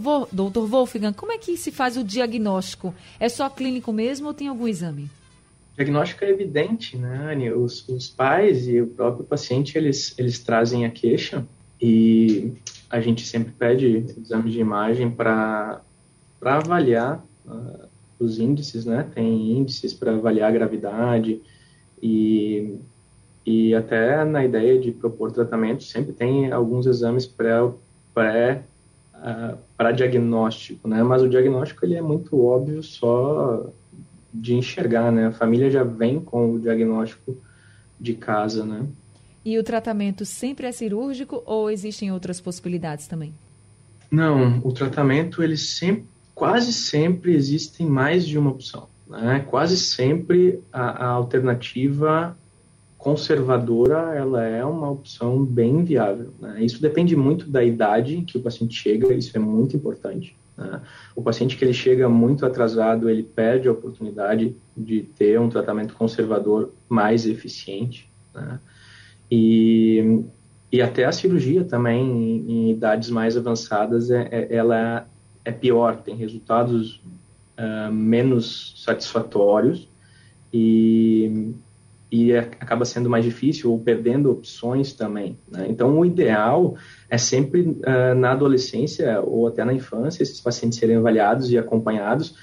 Wolfgang, 0.67 1.15
como 1.15 1.33
é 1.33 1.39
que 1.39 1.57
se 1.57 1.73
faz 1.73 1.97
o 1.97 2.05
diagnóstico? 2.05 2.95
É 3.19 3.29
só 3.29 3.49
clínico 3.49 3.93
mesmo 3.93 4.29
ou 4.29 4.35
tem 4.35 4.49
algum 4.49 4.69
exame? 4.69 5.11
Diagnóstico 5.75 6.25
é 6.25 6.31
evidente, 6.31 6.97
né, 6.97 7.33
Anny? 7.33 7.51
Os, 7.51 7.89
os 7.89 8.09
pais 8.09 8.69
e 8.69 8.81
o 8.81 8.87
próprio 8.87 9.25
paciente, 9.25 9.77
eles, 9.79 10.15
eles 10.19 10.39
trazem 10.39 10.85
a 10.85 10.91
queixa 10.91 11.47
e 11.81 12.53
a 12.89 13.01
gente 13.01 13.27
sempre 13.27 13.53
pede 13.53 14.05
exame 14.21 14.51
de 14.51 14.61
imagem 14.61 15.11
para 15.11 15.81
avaliar 16.43 17.25
uh, 17.47 17.89
os 18.19 18.39
índices, 18.39 18.85
né? 18.85 19.09
Tem 19.15 19.53
índices 19.53 19.95
para 19.95 20.13
avaliar 20.13 20.51
a 20.51 20.53
gravidade 20.53 21.41
e 22.03 22.79
e 23.45 23.75
até 23.75 24.25
na 24.25 24.45
ideia 24.45 24.79
de 24.79 24.93
propor 24.93 25.33
tratamento, 25.33 25.83
sempre 25.83 26.13
tem 26.13 26.53
alguns 26.53 26.87
exames 26.87 27.27
pré, 27.27 27.57
pré 28.15 28.63
uh, 29.15 29.57
para 29.77 29.93
diagnóstico, 29.93 30.87
né? 30.87 31.03
Mas 31.03 31.23
o 31.23 31.29
diagnóstico 31.29 31.85
ele 31.85 31.95
é 31.95 32.03
muito 32.03 32.45
óbvio 32.45 32.83
só 32.83 33.67
de 34.33 34.55
enxergar, 34.55 35.11
né? 35.11 35.27
A 35.27 35.33
família 35.33 35.71
já 35.71 35.83
vem 35.83 36.21
com 36.21 36.53
o 36.53 36.61
diagnóstico 36.61 37.37
de 37.99 38.15
casa, 38.15 38.65
né? 38.65 38.87
E 39.45 39.59
o 39.59 39.63
tratamento 39.63 40.25
sempre 40.25 40.67
é 40.67 40.73
cirúrgico 40.73 41.43
ou 41.47 41.71
existem 41.71 42.13
outras 42.13 42.41
possibilidades 42.41 43.07
também? 43.07 43.35
Não, 44.11 44.61
o 44.65 44.73
tratamento 44.73 45.43
ele 45.43 45.57
sempre, 45.57 46.05
quase 46.35 46.73
sempre 46.73 47.35
existem 47.35 47.87
mais 47.87 48.27
de 48.27 48.39
uma 48.39 48.51
opção, 48.51 48.89
né? 49.09 49.45
Quase 49.49 49.77
sempre 49.77 50.61
a, 50.73 51.07
a 51.07 51.09
alternativa 51.09 52.37
conservadora 53.01 54.15
ela 54.15 54.45
é 54.45 54.63
uma 54.65 54.91
opção 54.91 55.43
bem 55.43 55.83
viável. 55.83 56.33
Né? 56.39 56.63
Isso 56.63 56.83
depende 56.83 57.17
muito 57.17 57.49
da 57.49 57.65
idade 57.65 58.23
que 58.23 58.37
o 58.37 58.43
paciente 58.43 58.75
chega, 58.75 59.13
isso 59.15 59.35
é 59.35 59.41
muito 59.41 59.75
importante. 59.75 60.37
Né? 60.61 60.83
O 61.17 61.23
paciente 61.23 61.57
que 61.57 61.65
ele 61.65 61.73
chega 61.73 62.09
muito 62.09 62.45
atrasado, 62.45 63.09
ele 63.09 63.23
perde 63.23 63.67
a 63.67 63.73
oportunidade 63.73 64.55
de 64.77 65.03
ter 65.03 65.41
um 65.41 65.49
tratamento 65.49 65.95
conservador 65.95 66.73
mais 66.89 67.27
eficiente. 67.27 68.11
Né? 68.35 68.61
E, 69.31 70.23
e 70.71 70.83
até 70.83 71.05
a 71.05 71.13
cirurgia 71.13 71.65
também, 71.65 72.05
em, 72.05 72.53
em 72.53 72.71
idades 72.71 73.09
mais 73.09 73.37
avançadas, 73.37 74.11
é, 74.11 74.29
é, 74.31 74.55
ela 74.55 75.09
é 75.45 75.51
pior, 75.51 75.97
tem 76.03 76.15
resultados 76.15 77.03
uh, 77.59 77.91
menos 77.91 78.75
satisfatórios 78.85 79.89
e 80.53 81.55
e 82.11 82.33
é, 82.33 82.39
acaba 82.39 82.85
sendo 82.85 83.09
mais 83.09 83.25
difícil 83.25 83.71
ou 83.71 83.79
perdendo 83.79 84.31
opções 84.31 84.93
também. 84.93 85.39
Né? 85.51 85.67
Então, 85.69 85.99
o 85.99 86.05
ideal 86.05 86.75
é 87.09 87.17
sempre 87.17 87.61
uh, 87.61 88.15
na 88.17 88.33
adolescência 88.33 89.21
ou 89.21 89.47
até 89.47 89.65
na 89.65 89.73
infância 89.73 90.23
esses 90.23 90.41
pacientes 90.41 90.79
serem 90.79 90.97
avaliados 90.97 91.51
e 91.53 91.59
acompanhados, 91.59 92.35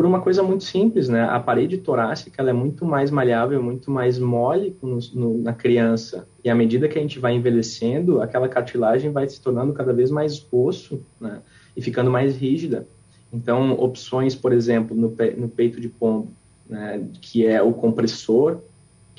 por 0.00 0.06
uma 0.06 0.22
coisa 0.22 0.42
muito 0.42 0.64
simples, 0.64 1.10
né? 1.10 1.24
A 1.24 1.38
parede 1.38 1.76
torácica 1.76 2.40
ela 2.40 2.48
é 2.48 2.54
muito 2.54 2.86
mais 2.86 3.10
malhável, 3.10 3.62
muito 3.62 3.90
mais 3.90 4.18
mole 4.18 4.74
no, 4.80 4.98
no, 5.12 5.42
na 5.42 5.52
criança. 5.52 6.26
E 6.42 6.48
à 6.48 6.54
medida 6.54 6.88
que 6.88 6.98
a 6.98 7.02
gente 7.02 7.18
vai 7.18 7.34
envelhecendo, 7.34 8.22
aquela 8.22 8.48
cartilagem 8.48 9.12
vai 9.12 9.28
se 9.28 9.42
tornando 9.42 9.74
cada 9.74 9.92
vez 9.92 10.10
mais 10.10 10.46
osso, 10.50 11.02
né? 11.20 11.42
E 11.76 11.82
ficando 11.82 12.10
mais 12.10 12.34
rígida. 12.34 12.88
Então, 13.30 13.72
opções, 13.72 14.34
por 14.34 14.54
exemplo, 14.54 14.96
no, 14.96 15.10
pe 15.10 15.32
no 15.32 15.50
peito 15.50 15.78
de 15.78 15.90
pombo, 15.90 16.32
né? 16.66 17.06
Que 17.20 17.46
é 17.46 17.60
o 17.60 17.74
compressor, 17.74 18.62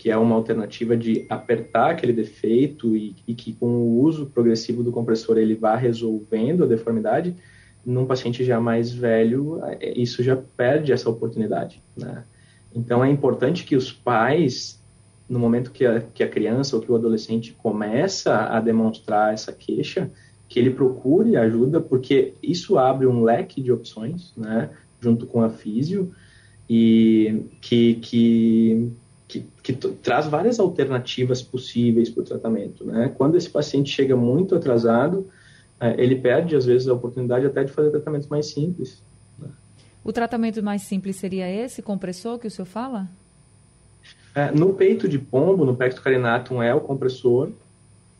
que 0.01 0.09
é 0.09 0.17
uma 0.17 0.33
alternativa 0.33 0.97
de 0.97 1.27
apertar 1.29 1.91
aquele 1.91 2.11
defeito 2.11 2.97
e, 2.97 3.15
e 3.27 3.35
que 3.35 3.53
com 3.53 3.67
o 3.67 3.99
uso 4.01 4.25
progressivo 4.25 4.81
do 4.81 4.91
compressor 4.91 5.37
ele 5.37 5.53
vá 5.53 5.75
resolvendo 5.75 6.63
a 6.63 6.67
deformidade 6.67 7.35
num 7.85 8.07
paciente 8.07 8.43
já 8.43 8.59
mais 8.59 8.91
velho, 8.91 9.59
é, 9.63 9.93
isso 9.95 10.23
já 10.23 10.35
perde 10.35 10.91
essa 10.91 11.07
oportunidade, 11.07 11.83
né? 11.95 12.23
Então, 12.73 13.05
é 13.05 13.11
importante 13.11 13.63
que 13.63 13.75
os 13.75 13.91
pais, 13.93 14.83
no 15.29 15.37
momento 15.37 15.71
que 15.71 15.85
a, 15.85 16.01
que 16.01 16.23
a 16.23 16.27
criança 16.27 16.75
ou 16.75 16.81
que 16.81 16.91
o 16.91 16.95
adolescente 16.95 17.53
começa 17.53 18.47
a 18.47 18.59
demonstrar 18.59 19.35
essa 19.35 19.53
queixa, 19.53 20.09
que 20.49 20.57
ele 20.57 20.71
procure 20.71 21.37
ajuda, 21.37 21.79
porque 21.79 22.33
isso 22.41 22.79
abre 22.79 23.05
um 23.05 23.23
leque 23.23 23.61
de 23.61 23.71
opções, 23.71 24.33
né? 24.35 24.71
Junto 24.99 25.27
com 25.27 25.43
a 25.43 25.49
físio, 25.51 26.11
e 26.67 27.45
que, 27.61 27.95
que, 27.95 28.91
que, 29.31 29.45
que 29.63 29.73
traz 29.73 30.27
várias 30.27 30.59
alternativas 30.59 31.41
possíveis 31.41 32.09
para 32.09 32.21
o 32.21 32.25
tratamento, 32.25 32.83
né? 32.83 33.13
Quando 33.17 33.37
esse 33.37 33.49
paciente 33.49 33.89
chega 33.89 34.15
muito 34.15 34.55
atrasado, 34.55 35.27
é, 35.79 35.95
ele 36.01 36.15
perde, 36.15 36.55
às 36.55 36.65
vezes, 36.65 36.87
a 36.87 36.93
oportunidade 36.93 37.45
até 37.45 37.63
de 37.63 37.71
fazer 37.71 37.91
tratamentos 37.91 38.27
mais 38.27 38.47
simples. 38.47 39.01
Né? 39.39 39.47
O 40.03 40.11
tratamento 40.11 40.61
mais 40.61 40.81
simples 40.81 41.15
seria 41.15 41.49
esse 41.49 41.81
compressor 41.81 42.37
que 42.37 42.47
o 42.47 42.51
senhor 42.51 42.65
fala? 42.65 43.09
É, 44.35 44.51
no 44.51 44.73
peito 44.73 45.07
de 45.07 45.17
pombo, 45.17 45.65
no 45.65 45.75
pecto 45.75 46.01
carinatum, 46.01 46.61
é 46.61 46.73
o 46.75 46.81
compressor, 46.81 47.51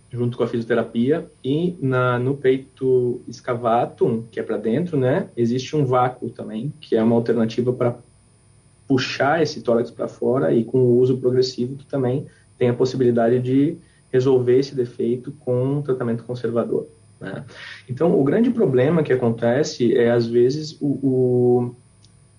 junto 0.10 0.38
com 0.38 0.44
a 0.44 0.48
fisioterapia, 0.48 1.30
e 1.44 1.76
na, 1.82 2.18
no 2.18 2.36
peito 2.36 3.22
escavatum, 3.28 4.24
que 4.32 4.40
é 4.40 4.44
para 4.44 4.58
dentro, 4.58 4.98
né, 4.98 5.30
existe 5.36 5.76
um 5.76 5.86
vácuo 5.86 6.30
também, 6.30 6.74
que 6.80 6.96
é 6.96 7.04
uma 7.04 7.16
alternativa 7.16 7.72
para 7.74 7.98
puxar 8.92 9.42
esse 9.42 9.62
tórax 9.62 9.90
para 9.90 10.10
fora 10.10 10.54
e 10.54 10.66
com 10.66 10.80
o 10.80 11.00
uso 11.00 11.18
progressivo 11.18 11.78
tu 11.78 11.86
também 11.86 12.28
tem 12.58 12.68
a 12.68 12.74
possibilidade 12.74 13.40
de 13.40 13.78
resolver 14.12 14.60
esse 14.60 14.76
defeito 14.76 15.32
com 15.40 15.78
um 15.78 15.82
tratamento 15.82 16.26
conservador. 16.26 16.90
Né? 17.18 17.46
Então, 17.88 18.20
o 18.20 18.22
grande 18.22 18.50
problema 18.50 19.02
que 19.02 19.14
acontece 19.14 19.98
é, 19.98 20.12
às 20.12 20.28
vezes, 20.28 20.78
o, 20.82 20.88
o, 21.02 21.76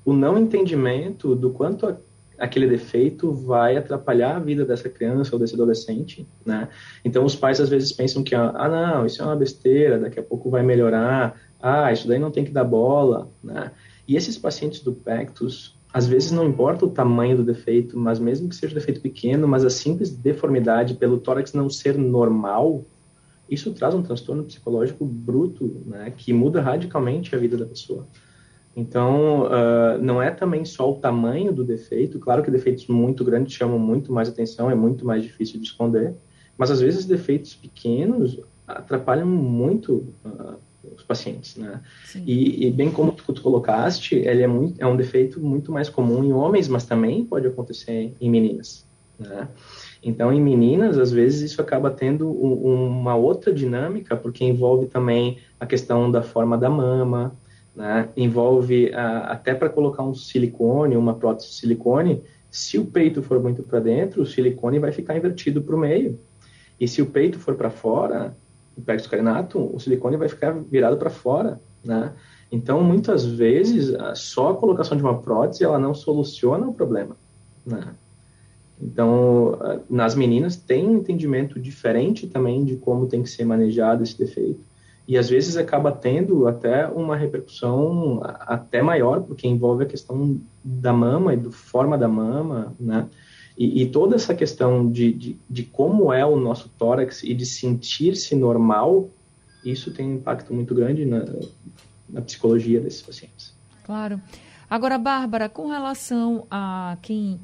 o 0.04 0.12
não 0.12 0.37
entendimento 0.37 1.35
do 1.35 1.49
quanto 1.49 1.87
a, 1.87 1.97
aquele 2.38 2.66
defeito 2.66 3.32
vai 3.32 3.78
atrapalhar 3.78 4.37
a 4.37 4.38
vida 4.38 4.66
dessa 4.66 4.90
criança 4.90 5.35
ou 5.35 5.38
desse 5.38 5.54
adolescente. 5.54 6.28
Né? 6.44 6.68
Então, 7.02 7.25
os 7.25 7.35
pais, 7.35 7.62
às 7.62 7.71
vezes, 7.71 7.92
pensam 7.92 8.23
que, 8.23 8.35
ah, 8.35 8.68
não, 8.68 9.06
isso 9.06 9.23
é 9.23 9.25
uma 9.25 9.37
besteira, 9.37 9.99
daqui 9.99 10.21
a 10.21 10.23
pouco 10.23 10.50
vai 10.50 10.62
melhorar, 10.62 11.40
ah, 11.62 11.90
isso 11.90 12.06
daí 12.06 12.18
não 12.18 12.30
tem 12.30 12.44
que 12.44 12.50
dar 12.50 12.64
bola. 12.64 13.30
Né? 13.42 13.71
E 14.06 14.16
esses 14.16 14.37
pacientes 14.37 14.80
do 14.80 14.92
Pectus, 14.92 15.80
às 15.93 16.07
vezes 16.07 16.33
não 16.33 16.45
importa 16.45 16.87
o 16.87 16.91
tamanho 16.91 17.37
do 17.37 17.45
defeito, 17.45 17.99
mas 17.99 18.19
mesmo 18.19 18.49
que 18.49 18.57
seja 18.57 18.73
um 18.73 18.79
defeito 18.79 19.01
pequeno, 19.01 19.47
mas 19.47 19.65
a 19.65 19.71
simples 19.71 20.11
deformidade 20.11 20.95
pelo 20.95 21.19
tórax 21.19 21.53
não 21.53 21.69
ser 21.69 21.99
normal, 21.99 22.85
isso 23.49 23.73
traz 23.75 23.95
um 23.95 24.03
transtorno 24.03 24.45
psicológico 24.45 25.05
bruto, 25.05 25.83
né, 25.85 26.13
que 26.17 26.33
muda 26.33 26.63
radicalmente 26.63 27.35
a 27.35 27.39
vida 27.39 27.59
da 27.59 27.67
pessoa. 27.67 28.07
Então, 28.75 29.43
uh, 29.43 29.99
não 30.01 30.23
é 30.23 30.31
também 30.31 30.65
só 30.65 30.91
o 30.91 30.97
tamanho 30.97 31.53
do 31.53 31.63
defeito, 31.63 32.19
claro 32.19 32.43
que 32.43 32.51
defeitos 32.51 32.87
muito 32.87 33.23
grandes 33.23 33.53
chamam 33.53 33.79
muito 33.79 34.11
mais 34.11 34.31
atenção, 34.31 34.71
é 34.71 34.75
muito 34.75 35.05
mais 35.05 35.23
difícil 35.23 35.61
de 35.61 35.67
esconder, 35.67 36.15
mas 36.57 36.71
às 36.71 36.81
vezes 36.81 37.05
defeitos 37.05 37.55
pequenos 37.55 38.41
atrapalham 38.67 39.27
muito 39.27 40.15
uh, 40.25 40.57
os 40.97 41.03
pacientes, 41.03 41.57
né? 41.57 41.81
E, 42.27 42.67
e, 42.67 42.71
bem 42.71 42.91
como 42.91 43.13
tu, 43.13 43.33
tu, 43.33 43.43
colocaste, 43.43 44.15
ele 44.15 44.43
é, 44.43 44.47
muito, 44.47 44.81
é 44.81 44.87
um 44.87 44.97
defeito 44.97 45.41
muito 45.41 45.73
mais 45.73 45.89
comum 45.89 46.23
em 46.23 46.33
homens, 46.33 46.69
mas 46.69 46.85
também 46.85 47.25
pode 47.25 47.47
acontecer 47.47 48.15
em 48.21 48.31
meninas, 48.31 48.87
né? 49.19 49.49
Então, 50.03 50.33
em 50.33 50.41
meninas, 50.41 50.99
às 50.99 51.13
vezes 51.13 51.53
isso 51.53 51.61
acaba 51.61 51.91
tendo 51.91 52.29
um, 52.29 52.89
uma 52.89 53.15
outra 53.15 53.53
dinâmica, 53.53 54.17
porque 54.17 54.45
envolve 54.45 54.87
também 54.87 55.39
a 55.61 55.67
questão 55.67 56.11
da 56.11 56.23
forma 56.23 56.59
da 56.59 56.69
mama, 56.69 57.33
né? 57.75 58.09
envolve 58.17 58.93
até 58.95 59.55
para 59.55 59.69
colocar 59.69 60.03
um 60.03 60.13
silicone, 60.13 60.97
uma 60.97 61.15
prótese 61.15 61.51
de 61.51 61.55
silicone, 61.55 62.23
se 62.51 62.79
o 62.79 62.85
peito 62.85 63.23
for 63.23 63.41
muito 63.41 63.63
para 63.63 63.81
dentro, 63.81 64.23
o 64.23 64.27
silicone 64.27 64.79
vai 64.79 64.93
ficar 64.93 65.17
invertido 65.17 65.63
para 65.63 65.75
o 65.75 65.79
meio. 65.79 66.21
E 66.79 66.87
se 66.87 67.01
o 67.01 67.07
peito 67.07 67.39
for 67.39 67.55
para 67.55 67.71
fora, 67.71 68.37
o 68.76 68.83
pectus 68.83 69.07
carinatum, 69.07 69.71
o 69.73 69.79
silicone 69.79 70.17
vai 70.17 70.29
ficar 70.29 70.52
virado 70.52 70.97
para 70.97 71.11
fora, 71.11 71.61
né? 71.85 72.12
Então, 72.50 72.83
muitas 72.85 73.25
vezes, 73.25 73.97
só 74.14 74.50
a 74.50 74.57
colocação 74.57 74.97
de 74.97 75.02
uma 75.02 75.19
prótese, 75.19 75.64
ela 75.64 75.79
não 75.79 75.95
soluciona 75.95 76.67
o 76.67 76.75
problema, 76.75 77.17
né? 77.64 77.95
Então, 78.81 79.59
nas 79.88 80.14
meninas 80.14 80.57
tem 80.57 80.88
um 80.88 80.97
entendimento 80.97 81.59
diferente 81.61 82.26
também 82.26 82.64
de 82.64 82.76
como 82.76 83.07
tem 83.07 83.23
que 83.23 83.31
ser 83.31 83.45
manejado 83.45 84.02
esse 84.02 84.19
defeito. 84.19 84.61
E 85.07 85.17
às 85.17 85.29
vezes 85.29 85.57
acaba 85.57 85.91
tendo 85.93 86.47
até 86.47 86.87
uma 86.87 87.17
repercussão 87.17 88.21
até 88.23 88.83
maior, 88.83 89.23
porque 89.23 89.49
envolve 89.49 89.85
a 89.85 89.87
questão 89.87 90.41
da 90.62 90.93
mama 90.93 91.33
e 91.35 91.37
do 91.37 91.50
forma 91.50 91.97
da 91.97 92.09
mama, 92.09 92.75
né? 92.79 93.09
E, 93.56 93.82
e 93.82 93.87
toda 93.87 94.16
essa 94.16 94.35
questão 94.35 94.90
de, 94.90 95.12
de, 95.12 95.37
de, 95.49 95.62
como 95.62 96.12
é 96.12 96.25
o 96.25 96.37
nosso 96.37 96.68
tórax 96.78 97.23
e 97.23 97.35
de 97.35 97.44
sentir-se 97.44 98.35
normal, 98.35 99.11
isso 99.64 99.92
tem 99.92 100.09
um 100.09 100.14
impacto 100.14 100.54
muito 100.54 100.75
grande 100.75 101.04
na, 101.04 101.25
na 102.09 102.23
psicologia 102.23 102.80
desses 102.80 103.02
pacientes. 103.02 103.54
Claro. 103.85 104.21
Agora, 104.68 104.97
Bárbara, 104.97 105.49
com 105.49 105.68
relação 105.68 106.47
a 106.50 106.97
quem 107.02 107.38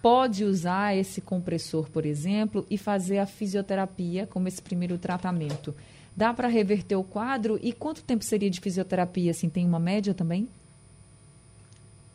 pode 0.00 0.44
usar 0.44 0.96
esse 0.96 1.20
compressor, 1.20 1.90
por 1.90 2.06
exemplo, 2.06 2.64
e 2.70 2.78
fazer 2.78 3.18
a 3.18 3.26
fisioterapia 3.26 4.26
como 4.26 4.48
esse 4.48 4.62
primeiro 4.62 4.96
tratamento. 4.96 5.74
Dá 6.16 6.32
para 6.32 6.48
reverter 6.48 6.96
o 6.96 7.04
quadro? 7.04 7.58
E 7.62 7.72
quanto 7.72 8.02
tempo 8.02 8.24
seria 8.24 8.50
de 8.50 8.60
fisioterapia? 8.60 9.30
Assim, 9.30 9.48
tem 9.48 9.66
uma 9.66 9.78
média 9.78 10.14
também? 10.14 10.48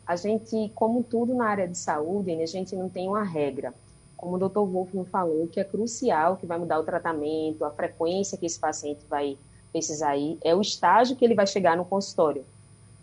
A 0.06 0.16
gente, 0.16 0.70
como 0.74 1.02
tudo 1.02 1.34
na 1.34 1.46
área 1.46 1.66
de 1.66 1.78
saúde, 1.78 2.30
a 2.30 2.46
gente 2.46 2.76
não 2.76 2.88
tem 2.88 3.08
uma 3.08 3.22
regra. 3.22 3.72
Como 4.16 4.36
o 4.36 4.38
Dr. 4.38 4.60
Wolfman 4.60 5.04
falou, 5.04 5.48
que 5.48 5.58
é 5.58 5.64
crucial, 5.64 6.36
que 6.36 6.46
vai 6.46 6.58
mudar 6.58 6.78
o 6.78 6.84
tratamento, 6.84 7.64
a 7.64 7.70
frequência 7.70 8.36
que 8.36 8.46
esse 8.46 8.58
paciente 8.58 9.04
vai 9.08 9.38
precisar 9.72 10.16
ir, 10.16 10.38
é 10.42 10.54
o 10.54 10.60
estágio 10.60 11.16
que 11.16 11.24
ele 11.24 11.34
vai 11.34 11.46
chegar 11.46 11.76
no 11.76 11.84
consultório. 11.84 12.44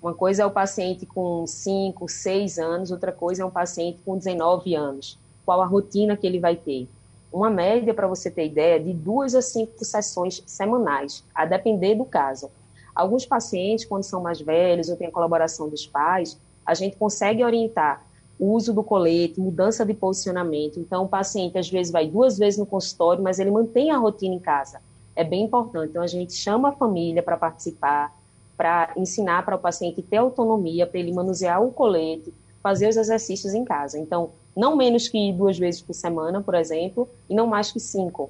Uma 0.02 0.14
coisa 0.14 0.44
é 0.44 0.46
o 0.46 0.52
paciente 0.52 1.06
com 1.06 1.46
5, 1.46 2.08
6 2.08 2.58
anos, 2.58 2.92
outra 2.92 3.12
coisa 3.12 3.44
é 3.44 3.46
um 3.46 3.52
paciente 3.52 4.00
com 4.04 4.18
19 4.18 4.74
anos. 4.74 5.20
Qual 5.46 5.62
a 5.62 5.66
rotina 5.66 6.16
que 6.16 6.26
ele 6.26 6.40
vai 6.40 6.56
ter? 6.56 6.88
Uma 7.32 7.50
média, 7.50 7.94
para 7.94 8.08
você 8.08 8.30
ter 8.30 8.46
ideia, 8.46 8.80
de 8.80 8.94
duas 8.94 9.36
a 9.36 9.42
cinco 9.42 9.86
sessões 9.86 10.44
semanais, 10.46 11.24
a 11.34 11.46
depender 11.46 11.96
do 11.96 12.04
caso. 12.04 12.52
Alguns 12.94 13.26
pacientes, 13.26 13.86
quando 13.86 14.04
são 14.04 14.22
mais 14.22 14.42
velhos 14.42 14.90
ou 14.90 14.98
tem 14.98 15.08
a 15.08 15.12
colaboração 15.12 15.70
dos 15.70 15.88
pais, 15.88 16.38
a 16.72 16.74
gente 16.74 16.96
consegue 16.96 17.44
orientar 17.44 18.06
o 18.40 18.54
uso 18.54 18.74
do 18.74 18.82
colete, 18.82 19.40
mudança 19.40 19.86
de 19.86 19.94
posicionamento. 19.94 20.80
Então, 20.80 21.04
o 21.04 21.08
paciente 21.08 21.58
às 21.58 21.70
vezes 21.70 21.92
vai 21.92 22.08
duas 22.08 22.38
vezes 22.38 22.58
no 22.58 22.66
consultório, 22.66 23.22
mas 23.22 23.40
ele 23.40 23.52
mantém 23.52 23.92
a 23.92 23.98
rotina 23.98 24.34
em 24.34 24.40
casa. 24.40 24.82
É 25.16 25.24
bem 25.24 25.44
importante. 25.44 25.90
Então, 25.90 26.02
a 26.02 26.08
gente 26.08 26.34
chama 26.34 26.70
a 26.70 26.72
família 26.72 27.22
para 27.22 27.36
participar, 27.36 28.18
para 28.56 28.94
ensinar 28.96 29.44
para 29.44 29.58
o 29.58 29.60
paciente 29.60 30.02
ter 30.02 30.18
autonomia, 30.18 30.88
para 30.88 31.00
ele 31.00 31.14
manusear 31.14 31.62
o 31.62 31.72
colete, 31.72 32.34
fazer 32.64 32.88
os 32.88 32.96
exercícios 32.96 33.54
em 33.54 33.66
casa. 33.66 34.00
Então, 34.00 34.30
não 34.56 34.78
menos 34.78 35.10
que 35.10 35.34
duas 35.34 35.60
vezes 35.60 35.82
por 35.82 35.94
semana, 35.94 36.42
por 36.42 36.56
exemplo, 36.56 37.08
e 37.30 37.36
não 37.36 37.48
mais 37.48 37.72
que 37.72 37.82
cinco. 37.82 38.30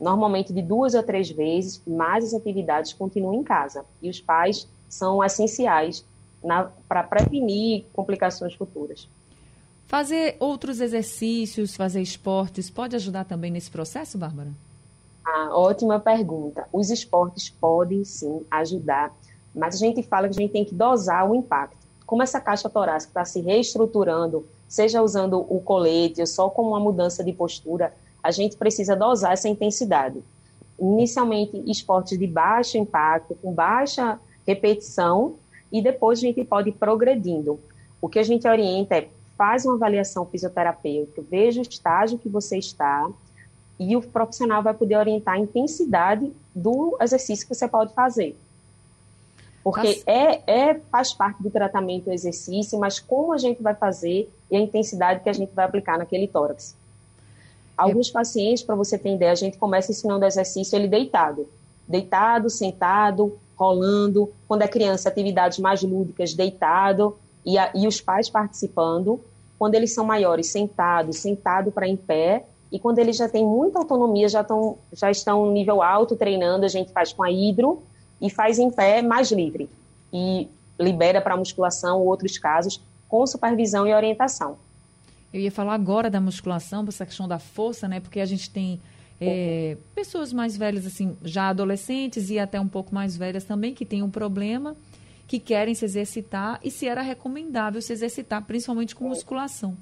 Normalmente 0.00 0.52
de 0.52 0.62
duas 0.62 0.94
a 0.94 1.02
três 1.02 1.30
vezes, 1.30 1.82
mas 1.86 2.26
as 2.26 2.34
atividades 2.34 2.92
continuam 2.92 3.34
em 3.34 3.42
casa. 3.42 3.84
E 4.00 4.08
os 4.08 4.20
pais 4.20 4.68
são 4.88 5.22
essenciais 5.22 6.04
para 6.88 7.02
prevenir 7.02 7.84
complicações 7.92 8.54
futuras. 8.54 9.08
Fazer 9.86 10.36
outros 10.40 10.80
exercícios, 10.80 11.76
fazer 11.76 12.00
esportes, 12.00 12.70
pode 12.70 12.96
ajudar 12.96 13.24
também 13.24 13.50
nesse 13.50 13.70
processo, 13.70 14.16
Bárbara? 14.16 14.50
Ah, 15.24 15.50
ótima 15.52 16.00
pergunta. 16.00 16.66
Os 16.72 16.90
esportes 16.90 17.50
podem 17.50 18.04
sim 18.04 18.44
ajudar 18.50 19.14
mas 19.54 19.74
a 19.74 19.78
gente 19.78 20.02
fala 20.02 20.28
que 20.28 20.34
a 20.34 20.40
gente 20.40 20.52
tem 20.52 20.64
que 20.64 20.74
dosar 20.74 21.30
o 21.30 21.34
impacto. 21.34 21.76
Como 22.06 22.22
essa 22.22 22.40
caixa 22.40 22.68
torácica 22.68 23.10
está 23.10 23.24
se 23.24 23.40
reestruturando, 23.40 24.46
seja 24.68 25.02
usando 25.02 25.38
o 25.38 25.60
colete 25.60 26.20
ou 26.20 26.26
só 26.26 26.48
com 26.48 26.62
uma 26.62 26.80
mudança 26.80 27.22
de 27.22 27.32
postura, 27.32 27.94
a 28.22 28.30
gente 28.30 28.56
precisa 28.56 28.96
dosar 28.96 29.32
essa 29.32 29.48
intensidade. 29.48 30.22
Inicialmente, 30.78 31.62
esportes 31.70 32.18
de 32.18 32.26
baixo 32.26 32.78
impacto, 32.78 33.36
com 33.42 33.52
baixa 33.52 34.18
repetição, 34.46 35.34
e 35.72 35.82
depois 35.82 36.18
a 36.18 36.22
gente 36.22 36.44
pode 36.44 36.68
ir 36.68 36.72
progredindo. 36.72 37.58
O 38.00 38.08
que 38.08 38.18
a 38.18 38.22
gente 38.22 38.46
orienta 38.46 38.96
é 38.96 39.08
faz 39.36 39.64
uma 39.64 39.74
avaliação 39.74 40.26
fisioterapêutica, 40.26 41.24
veja 41.28 41.60
o 41.60 41.62
estágio 41.62 42.18
que 42.18 42.28
você 42.28 42.58
está 42.58 43.10
e 43.78 43.96
o 43.96 44.02
profissional 44.02 44.62
vai 44.62 44.74
poder 44.74 44.96
orientar 44.96 45.34
a 45.34 45.38
intensidade 45.38 46.32
do 46.54 46.96
exercício 47.00 47.46
que 47.48 47.54
você 47.54 47.66
pode 47.66 47.92
fazer. 47.94 48.36
Porque 49.64 50.02
é, 50.06 50.42
é, 50.46 50.80
faz 50.90 51.12
parte 51.12 51.42
do 51.42 51.50
tratamento 51.50 52.10
o 52.10 52.12
exercício, 52.12 52.78
mas 52.78 52.98
como 52.98 53.32
a 53.32 53.38
gente 53.38 53.62
vai 53.62 53.74
fazer 53.74 54.28
e 54.50 54.56
a 54.56 54.60
intensidade 54.60 55.20
que 55.20 55.28
a 55.28 55.32
gente 55.32 55.52
vai 55.54 55.64
aplicar 55.64 55.98
naquele 55.98 56.26
tórax. 56.26 56.76
Alguns 57.76 58.10
é. 58.10 58.12
pacientes, 58.12 58.62
para 58.62 58.74
você 58.74 58.98
ter 58.98 59.14
ideia, 59.14 59.32
a 59.32 59.36
gente 59.36 59.56
começa 59.56 59.92
ensinando 59.92 60.24
o 60.24 60.28
exercício 60.28 60.76
ele 60.76 60.88
deitado. 60.88 61.48
Deitado, 61.86 62.50
sentado, 62.50 63.38
rolando. 63.56 64.30
Quando 64.48 64.62
é 64.62 64.68
criança, 64.68 65.08
atividades 65.08 65.58
mais 65.58 65.82
lúdicas, 65.82 66.34
deitado. 66.34 67.16
E, 67.44 67.58
a, 67.58 67.70
e 67.74 67.86
os 67.86 68.00
pais 68.00 68.30
participando. 68.30 69.20
Quando 69.58 69.74
eles 69.74 69.92
são 69.94 70.04
maiores, 70.04 70.48
sentado, 70.48 71.12
sentado 71.12 71.70
para 71.70 71.88
em 71.88 71.96
pé. 71.96 72.44
E 72.70 72.78
quando 72.78 72.98
eles 72.98 73.16
já 73.16 73.28
têm 73.28 73.44
muita 73.44 73.78
autonomia, 73.78 74.28
já, 74.28 74.42
tão, 74.42 74.78
já 74.92 75.10
estão 75.10 75.50
nível 75.50 75.82
alto 75.82 76.16
treinando, 76.16 76.64
a 76.64 76.68
gente 76.68 76.90
faz 76.90 77.12
com 77.12 77.22
a 77.22 77.30
hidro 77.30 77.82
e 78.20 78.30
faz 78.30 78.58
em 78.58 78.70
pé 78.70 79.02
mais 79.02 79.30
livre. 79.30 79.68
E 80.12 80.48
libera 80.80 81.20
para 81.20 81.36
musculação 81.36 82.00
ou 82.00 82.06
outros 82.06 82.38
casos 82.38 82.80
com 83.08 83.26
supervisão 83.26 83.86
e 83.86 83.92
orientação. 83.92 84.56
Eu 85.32 85.40
ia 85.40 85.50
falar 85.50 85.74
agora 85.74 86.10
da 86.10 86.20
musculação, 86.20 86.84
essa 86.88 87.06
questão 87.06 87.28
da 87.28 87.38
força, 87.38 87.88
né? 87.88 88.00
Porque 88.00 88.20
a 88.20 88.24
gente 88.24 88.50
tem 88.50 88.80
é, 89.22 89.76
pessoas 89.94 90.32
mais 90.32 90.56
velhas, 90.56 90.86
assim, 90.86 91.16
já 91.22 91.48
adolescentes 91.48 92.30
e 92.30 92.38
até 92.38 92.60
um 92.60 92.68
pouco 92.68 92.94
mais 92.94 93.16
velhas 93.16 93.44
também, 93.44 93.74
que 93.74 93.84
têm 93.84 94.02
um 94.02 94.10
problema, 94.10 94.76
que 95.26 95.38
querem 95.38 95.74
se 95.74 95.84
exercitar 95.84 96.60
e 96.62 96.70
se 96.70 96.86
era 96.86 97.02
recomendável 97.02 97.80
se 97.80 97.92
exercitar, 97.92 98.44
principalmente 98.44 98.94
com 98.94 99.08
musculação. 99.08 99.76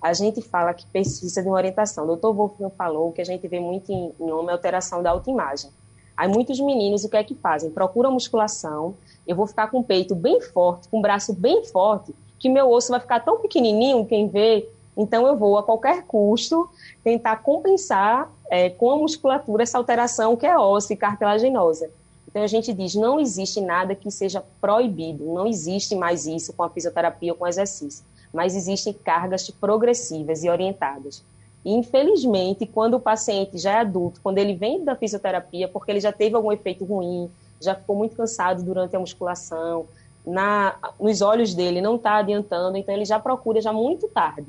A 0.00 0.12
gente 0.12 0.40
fala 0.40 0.72
que 0.72 0.86
precisa 0.86 1.42
de 1.42 1.48
uma 1.48 1.56
orientação. 1.56 2.04
O 2.04 2.06
doutor 2.06 2.32
Wolfgang 2.32 2.72
falou 2.76 3.12
que 3.12 3.20
a 3.20 3.24
gente 3.24 3.46
vê 3.48 3.58
muito 3.58 3.90
em, 3.90 4.12
em 4.20 4.30
homem 4.30 4.50
alteração 4.50 5.02
da 5.02 5.10
autoimagem. 5.10 5.70
Aí 6.16 6.28
muitos 6.28 6.58
meninos 6.58 7.04
o 7.04 7.08
que 7.08 7.16
é 7.16 7.22
que 7.22 7.34
fazem? 7.34 7.70
Procuram 7.70 8.10
musculação, 8.10 8.96
eu 9.26 9.36
vou 9.36 9.46
ficar 9.46 9.68
com 9.68 9.78
o 9.78 9.84
peito 9.84 10.16
bem 10.16 10.40
forte, 10.40 10.88
com 10.88 10.98
o 10.98 11.02
braço 11.02 11.32
bem 11.32 11.64
forte, 11.64 12.12
que 12.38 12.48
meu 12.48 12.70
osso 12.70 12.90
vai 12.90 12.98
ficar 12.98 13.20
tão 13.20 13.38
pequenininho, 13.38 14.04
quem 14.04 14.28
vê, 14.28 14.68
então 14.98 15.24
eu 15.28 15.36
vou 15.36 15.56
a 15.56 15.62
qualquer 15.62 16.02
custo 16.02 16.68
tentar 17.04 17.36
compensar 17.36 18.28
é, 18.50 18.68
com 18.68 18.90
a 18.90 18.96
musculatura 18.96 19.62
essa 19.62 19.78
alteração 19.78 20.36
que 20.36 20.44
é 20.44 20.58
óssea 20.58 20.94
e 20.94 20.96
cartilaginosa. 20.96 21.88
Então 22.26 22.42
a 22.42 22.48
gente 22.48 22.72
diz, 22.74 22.96
não 22.96 23.20
existe 23.20 23.60
nada 23.60 23.94
que 23.94 24.10
seja 24.10 24.44
proibido, 24.60 25.24
não 25.24 25.46
existe 25.46 25.94
mais 25.94 26.26
isso 26.26 26.52
com 26.52 26.64
a 26.64 26.68
fisioterapia 26.68 27.32
ou 27.32 27.38
com 27.38 27.44
o 27.44 27.48
exercício, 27.48 28.04
mas 28.32 28.56
existem 28.56 28.92
cargas 28.92 29.48
progressivas 29.50 30.42
e 30.42 30.50
orientadas. 30.50 31.24
Infelizmente, 31.64 32.66
quando 32.66 32.94
o 32.94 33.00
paciente 33.00 33.56
já 33.56 33.72
é 33.72 33.78
adulto, 33.78 34.20
quando 34.20 34.38
ele 34.38 34.54
vem 34.54 34.84
da 34.84 34.96
fisioterapia, 34.96 35.68
porque 35.68 35.92
ele 35.92 36.00
já 36.00 36.12
teve 36.12 36.34
algum 36.34 36.50
efeito 36.50 36.84
ruim, 36.84 37.30
já 37.60 37.74
ficou 37.74 37.96
muito 37.96 38.16
cansado 38.16 38.62
durante 38.62 38.96
a 38.96 39.00
musculação, 39.00 39.86
na, 40.26 40.76
nos 41.00 41.22
olhos 41.22 41.54
dele 41.54 41.80
não 41.80 41.96
está 41.96 42.16
adiantando, 42.16 42.76
então 42.76 42.94
ele 42.94 43.04
já 43.04 43.18
procura 43.18 43.60
já 43.60 43.72
muito 43.72 44.08
tarde. 44.08 44.46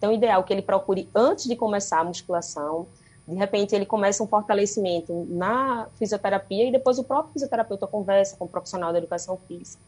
Então, 0.00 0.12
ideal 0.12 0.40
é 0.40 0.42
que 0.42 0.52
ele 0.52 0.62
procure 0.62 1.08
antes 1.14 1.44
de 1.44 1.54
começar 1.54 2.00
a 2.00 2.04
musculação. 2.04 2.86
De 3.28 3.36
repente, 3.36 3.74
ele 3.74 3.84
começa 3.84 4.24
um 4.24 4.26
fortalecimento 4.26 5.26
na 5.28 5.86
fisioterapia 5.96 6.66
e 6.66 6.72
depois 6.72 6.98
o 6.98 7.04
próprio 7.04 7.34
fisioterapeuta 7.34 7.86
conversa 7.86 8.36
com 8.36 8.46
o 8.46 8.48
profissional 8.48 8.92
da 8.92 8.98
educação 8.98 9.38
física 9.46 9.80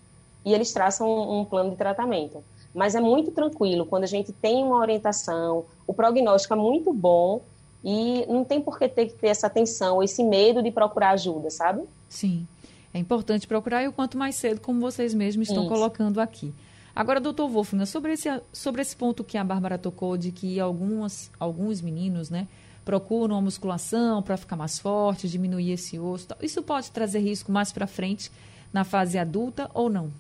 e 0.44 0.52
eles 0.52 0.72
traçam 0.72 1.08
um, 1.08 1.40
um 1.40 1.44
plano 1.44 1.70
de 1.70 1.76
tratamento 1.76 2.44
mas 2.74 2.94
é 2.94 3.00
muito 3.00 3.30
tranquilo 3.30 3.84
quando 3.84 4.04
a 4.04 4.06
gente 4.06 4.32
tem 4.32 4.64
uma 4.64 4.78
orientação, 4.78 5.64
o 5.86 5.92
prognóstico 5.92 6.54
é 6.54 6.56
muito 6.56 6.92
bom 6.92 7.42
e 7.84 8.24
não 8.28 8.44
tem 8.44 8.60
por 8.60 8.78
que 8.78 8.88
ter 8.88 9.06
que 9.06 9.14
ter 9.14 9.28
essa 9.28 9.46
atenção, 9.46 10.02
esse 10.02 10.22
medo 10.22 10.62
de 10.62 10.70
procurar 10.70 11.10
ajuda, 11.10 11.50
sabe? 11.50 11.82
Sim. 12.08 12.46
É 12.94 12.98
importante 12.98 13.46
procurar 13.46 13.82
e 13.82 13.88
o 13.88 13.92
quanto 13.92 14.16
mais 14.16 14.36
cedo, 14.36 14.60
como 14.60 14.80
vocês 14.80 15.14
mesmos 15.14 15.48
estão 15.48 15.64
Isso. 15.64 15.72
colocando 15.72 16.20
aqui. 16.20 16.54
Agora, 16.94 17.18
doutor 17.18 17.48
Wolfgang, 17.48 17.86
sobre 17.86 18.12
esse, 18.12 18.28
sobre 18.52 18.82
esse 18.82 18.94
ponto 18.94 19.24
que 19.24 19.38
a 19.38 19.44
Bárbara 19.44 19.78
tocou, 19.78 20.16
de 20.16 20.30
que 20.30 20.60
algumas, 20.60 21.30
alguns 21.40 21.80
meninos, 21.80 22.28
né, 22.28 22.46
procuram 22.84 23.36
a 23.36 23.40
musculação 23.40 24.22
para 24.22 24.36
ficar 24.36 24.56
mais 24.56 24.78
forte, 24.78 25.28
diminuir 25.28 25.72
esse 25.72 25.98
osso, 25.98 26.28
isso 26.42 26.62
pode 26.62 26.90
trazer 26.90 27.20
risco 27.20 27.50
mais 27.50 27.72
para 27.72 27.86
frente 27.86 28.30
na 28.72 28.84
fase 28.84 29.16
adulta 29.16 29.70
ou 29.72 29.88
não? 29.88 30.10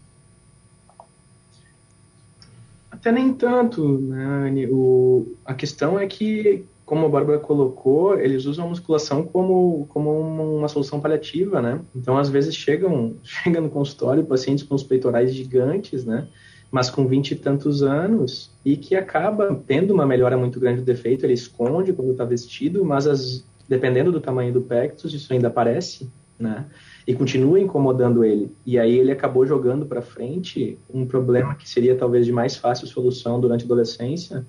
Até 2.90 3.10
nem 3.10 3.32
tanto, 3.34 3.98
né? 3.98 4.68
O, 4.70 5.34
a 5.44 5.54
questão 5.54 5.98
é 5.98 6.06
que, 6.06 6.64
como 6.86 7.04
a 7.04 7.08
Bárbara 7.08 7.38
colocou, 7.38 8.18
eles 8.18 8.46
usam 8.46 8.66
a 8.66 8.68
musculação 8.68 9.24
como, 9.24 9.86
como 9.88 10.58
uma 10.58 10.68
solução 10.68 11.00
paliativa, 11.00 11.60
né? 11.60 11.80
Então, 11.96 12.16
às 12.16 12.28
vezes, 12.28 12.54
chegam, 12.54 13.16
chegam 13.24 13.62
no 13.62 13.70
consultório 13.70 14.24
pacientes 14.24 14.64
com 14.64 14.74
os 14.74 14.84
peitorais 14.84 15.34
gigantes, 15.34 16.04
né? 16.04 16.28
Mas 16.72 16.90
com 16.90 17.06
vinte 17.06 17.32
e 17.32 17.36
tantos 17.36 17.82
anos, 17.82 18.50
e 18.64 18.76
que 18.76 18.96
acaba 18.96 19.54
tendo 19.66 19.94
uma 19.94 20.06
melhora 20.06 20.36
muito 20.36 20.58
grande 20.58 20.80
do 20.80 20.84
defeito, 20.84 21.24
ele 21.24 21.34
esconde 21.34 21.92
quando 21.92 22.10
está 22.10 22.24
vestido, 22.24 22.84
mas 22.84 23.06
as, 23.06 23.44
dependendo 23.68 24.10
do 24.10 24.20
tamanho 24.20 24.52
do 24.52 24.62
pectus, 24.62 25.14
isso 25.14 25.32
ainda 25.32 25.48
aparece, 25.48 26.10
né? 26.36 26.66
e 27.06 27.14
continua 27.14 27.58
incomodando 27.60 28.24
ele. 28.24 28.54
E 28.64 28.78
aí 28.78 28.98
ele 28.98 29.12
acabou 29.12 29.46
jogando 29.46 29.86
para 29.86 30.02
frente 30.02 30.78
um 30.92 31.06
problema 31.06 31.54
que 31.54 31.68
seria 31.68 31.96
talvez 31.96 32.26
de 32.26 32.32
mais 32.32 32.56
fácil 32.56 32.86
solução 32.86 33.40
durante 33.40 33.62
a 33.62 33.64
adolescência 33.64 34.46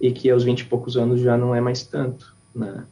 e 0.00 0.10
que 0.10 0.30
aos 0.30 0.44
20 0.44 0.60
e 0.60 0.64
poucos 0.66 0.96
anos 0.96 1.20
já 1.20 1.36
não 1.36 1.54
é 1.54 1.60
mais 1.60 1.84
tanto, 1.84 2.36
né? 2.54 2.84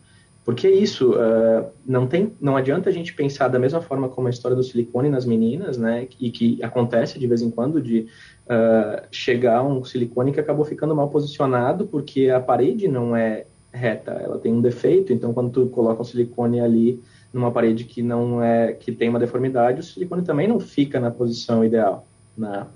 Porque 0.44 0.66
é 0.66 0.70
isso, 0.70 1.12
uh, 1.12 1.70
não, 1.87 2.07
tem, 2.07 2.33
não 2.38 2.54
adianta 2.54 2.90
a 2.90 2.92
gente 2.92 3.14
pensar 3.14 3.48
da 3.48 3.59
mesma 3.59 3.80
forma 3.80 4.11
como 4.11 4.26
a 4.26 4.30
história 4.30 4.54
do 4.54 4.62
silicone 4.62 5.09
nas 5.09 5.24
meninas, 5.24 5.78
né, 5.78 6.07
e 6.20 6.30
que 6.30 6.62
acontece 6.62 7.18
de 7.18 7.26
vez 7.26 7.40
em 7.40 7.50
quando, 7.50 7.80
de 7.80 8.07
uh, 8.44 9.07
chegar 9.11 9.62
um 9.64 9.83
silicone 9.83 10.33
que 10.33 10.40
acabou 10.40 10.66
ficando 10.66 10.94
mal 10.94 11.09
posicionado 11.09 11.87
porque 11.87 12.28
a 12.28 12.40
parede 12.40 12.87
não 12.87 13.16
é 13.16 13.46
reta, 13.72 14.12
ela 14.12 14.38
tem 14.38 14.52
um 14.52 14.61
defeito, 14.61 15.12
então 15.12 15.33
quando 15.33 15.50
tu 15.50 15.66
coloca 15.68 16.02
um 16.02 16.04
silicone 16.04 16.61
ali, 16.61 17.02
numa 17.33 17.50
parede 17.50 17.85
que 17.85 18.02
não 18.02 18.42
é 18.42 18.72
que 18.72 18.92
tem 18.92 19.09
uma 19.09 19.18
deformidade, 19.18 19.80
o 19.80 19.83
silicone 19.83 20.22
também 20.22 20.46
não 20.46 20.61
fica 20.61 21.00
na 21.00 21.11
posição 21.11 21.64
ideal, 21.64 22.07
né? 22.37 22.66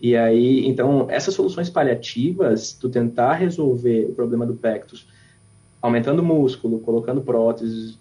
E 0.00 0.14
aí, 0.14 0.66
então, 0.66 1.06
essas 1.08 1.34
soluções 1.34 1.70
paliativas, 1.70 2.72
tu 2.72 2.88
tentar 2.88 3.32
resolver 3.34 4.06
o 4.10 4.14
problema 4.14 4.44
do 4.44 4.54
pectus, 4.54 5.08
aumentando 5.86 6.20
o 6.20 6.24
músculo, 6.24 6.80
colocando 6.80 7.20
próteses, 7.20 7.98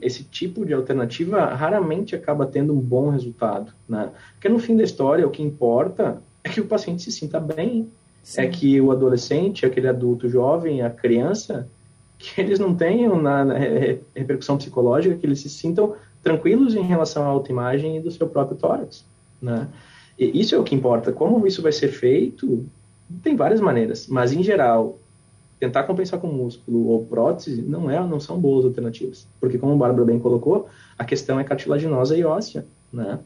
esse 0.00 0.22
tipo 0.24 0.66
de 0.66 0.74
alternativa 0.74 1.46
raramente 1.46 2.14
acaba 2.14 2.46
tendo 2.46 2.74
um 2.74 2.78
bom 2.78 3.08
resultado, 3.08 3.72
né? 3.88 4.10
Porque 4.34 4.48
no 4.48 4.58
fim 4.58 4.76
da 4.76 4.82
história, 4.82 5.26
o 5.26 5.30
que 5.30 5.42
importa 5.42 6.22
é 6.42 6.50
que 6.50 6.60
o 6.60 6.66
paciente 6.66 7.02
se 7.02 7.10
sinta 7.10 7.40
bem, 7.40 7.88
Sim. 8.22 8.42
é 8.42 8.46
que 8.46 8.78
o 8.80 8.90
adolescente, 8.90 9.64
aquele 9.64 9.88
adulto 9.88 10.28
jovem, 10.28 10.82
a 10.82 10.90
criança, 10.90 11.66
que 12.18 12.38
eles 12.40 12.58
não 12.58 12.74
tenham 12.74 13.20
na, 13.20 13.42
na 13.42 13.54
repercussão 14.14 14.58
psicológica, 14.58 15.16
que 15.16 15.24
eles 15.24 15.40
se 15.40 15.48
sintam 15.48 15.94
tranquilos 16.22 16.74
em 16.74 16.82
relação 16.82 17.22
à 17.22 17.26
autoimagem 17.26 17.96
e 17.96 18.00
do 18.00 18.10
seu 18.10 18.28
próprio 18.28 18.58
tórax, 18.58 19.04
né? 19.40 19.68
E 20.18 20.38
isso 20.38 20.54
é 20.54 20.58
o 20.58 20.62
que 20.62 20.74
importa. 20.74 21.10
Como 21.10 21.46
isso 21.46 21.62
vai 21.62 21.72
ser 21.72 21.88
feito, 21.88 22.66
tem 23.22 23.34
várias 23.34 23.60
maneiras, 23.60 24.06
mas 24.08 24.32
em 24.32 24.42
geral, 24.42 24.98
tentar 25.64 25.84
compensar 25.84 26.20
com 26.20 26.26
músculo 26.26 26.88
ou 26.88 27.06
prótese 27.06 27.62
não 27.62 27.90
é, 27.90 27.98
não 28.06 28.20
são 28.20 28.38
boas 28.38 28.66
alternativas, 28.66 29.26
porque 29.40 29.56
como 29.56 29.72
o 29.72 29.78
Bárbara 29.78 30.04
bem 30.04 30.18
colocou, 30.18 30.68
a 30.98 31.04
questão 31.04 31.40
é 31.40 31.44
cartilaginosa 31.44 32.16
e 32.16 32.24
óssea, 32.24 32.66
né? 32.92 33.18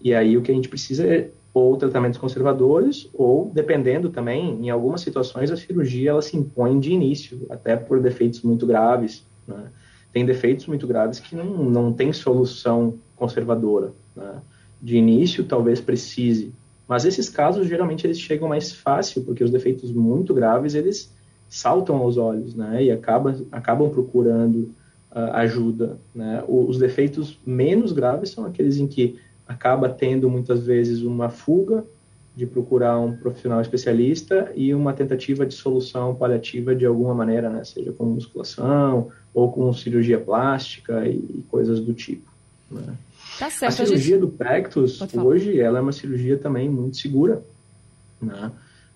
E 0.00 0.12
aí 0.12 0.36
o 0.36 0.42
que 0.42 0.50
a 0.50 0.54
gente 0.54 0.68
precisa 0.68 1.06
é 1.06 1.30
ou 1.54 1.76
tratamentos 1.76 2.18
conservadores, 2.18 3.08
ou, 3.14 3.48
dependendo 3.54 4.10
também, 4.10 4.58
em 4.60 4.70
algumas 4.70 5.02
situações, 5.02 5.52
a 5.52 5.56
cirurgia 5.56 6.10
ela 6.10 6.20
se 6.20 6.36
impõe 6.36 6.80
de 6.80 6.90
início, 6.90 7.46
até 7.48 7.76
por 7.76 8.02
defeitos 8.02 8.42
muito 8.42 8.66
graves. 8.66 9.24
Né? 9.46 9.70
Tem 10.12 10.26
defeitos 10.26 10.66
muito 10.66 10.84
graves 10.84 11.20
que 11.20 11.36
não, 11.36 11.46
não 11.70 11.92
tem 11.92 12.12
solução 12.12 12.98
conservadora. 13.14 13.92
Né? 14.16 14.42
De 14.82 14.96
início, 14.96 15.44
talvez 15.44 15.80
precise. 15.80 16.52
Mas 16.88 17.04
esses 17.04 17.28
casos, 17.28 17.68
geralmente, 17.68 18.04
eles 18.04 18.18
chegam 18.18 18.48
mais 18.48 18.72
fácil, 18.72 19.22
porque 19.22 19.44
os 19.44 19.50
defeitos 19.52 19.92
muito 19.92 20.34
graves, 20.34 20.74
eles 20.74 21.14
saltam 21.54 21.96
aos 21.98 22.16
olhos, 22.16 22.52
né? 22.54 22.82
E 22.82 22.90
acaba, 22.90 23.36
acabam 23.52 23.88
procurando 23.88 24.74
uh, 25.12 25.30
ajuda, 25.34 25.96
né? 26.12 26.42
os 26.48 26.78
defeitos 26.78 27.38
menos 27.46 27.92
graves 27.92 28.30
são 28.30 28.44
aqueles 28.44 28.78
em 28.78 28.88
que 28.88 29.20
acaba 29.46 29.88
tendo 29.88 30.28
muitas 30.28 30.66
vezes 30.66 31.02
uma 31.02 31.28
fuga 31.28 31.84
de 32.34 32.44
procurar 32.44 32.98
um 32.98 33.16
profissional 33.16 33.60
especialista 33.60 34.50
e 34.56 34.74
uma 34.74 34.92
tentativa 34.92 35.46
de 35.46 35.54
solução 35.54 36.12
paliativa 36.16 36.74
de 36.74 36.84
alguma 36.84 37.14
maneira, 37.14 37.48
né? 37.48 37.62
seja 37.62 37.92
com 37.92 38.04
musculação 38.04 39.12
ou 39.32 39.52
com 39.52 39.72
cirurgia 39.72 40.18
plástica 40.18 41.06
e, 41.06 41.44
coisas 41.48 41.78
do 41.78 41.94
tipo. 41.94 42.28
Né? 42.68 42.94
Tá 43.38 43.48
certo, 43.48 43.82
a 43.82 43.86
cirurgia 43.86 44.16
a 44.16 44.18
gente... 44.18 44.28
do 44.28 44.28
pectus, 44.28 45.00
hoje, 45.14 45.60
ela 45.60 45.78
é 45.78 45.80
uma 45.80 45.92
cirurgia 45.92 46.36
também 46.36 46.68
muito 46.68 46.96
segura. 46.96 47.44
Né? 48.20 48.50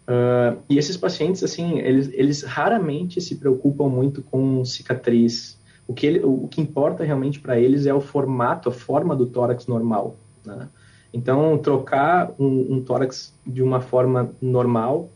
Uh, 0.09 0.59
e 0.71 0.79
esses 0.79 0.97
pacientes, 0.97 1.44
assim, 1.44 1.81
eles, 1.81 2.11
eles 2.14 2.42
raramente 2.42 3.21
se 3.21 3.37
preocupam 3.37 3.88
muito 3.88 4.23
com 4.23 4.64
cicatriz. 4.64 5.59
O 5.87 5.92
que, 5.92 6.07
ele, 6.07 6.21
o, 6.25 6.49
que 6.49 6.62
importa 6.62 7.05
realmente 7.05 7.38
para 7.38 7.61
eles 7.61 7.85
é 7.85 7.92
o 7.92 8.01
formato, 8.01 8.71
a 8.71 8.73
forma 8.73 9.14
do 9.14 9.27
tórax 9.27 9.66
normal. 9.66 10.16
Né? 10.47 10.66
Então, 11.12 11.59
trocar 11.59 12.33
um, 12.38 12.77
um 12.77 12.81
tórax 12.81 13.35
de 13.47 13.62
uma 13.62 13.83
forma 13.83 14.31
normal 14.40 15.11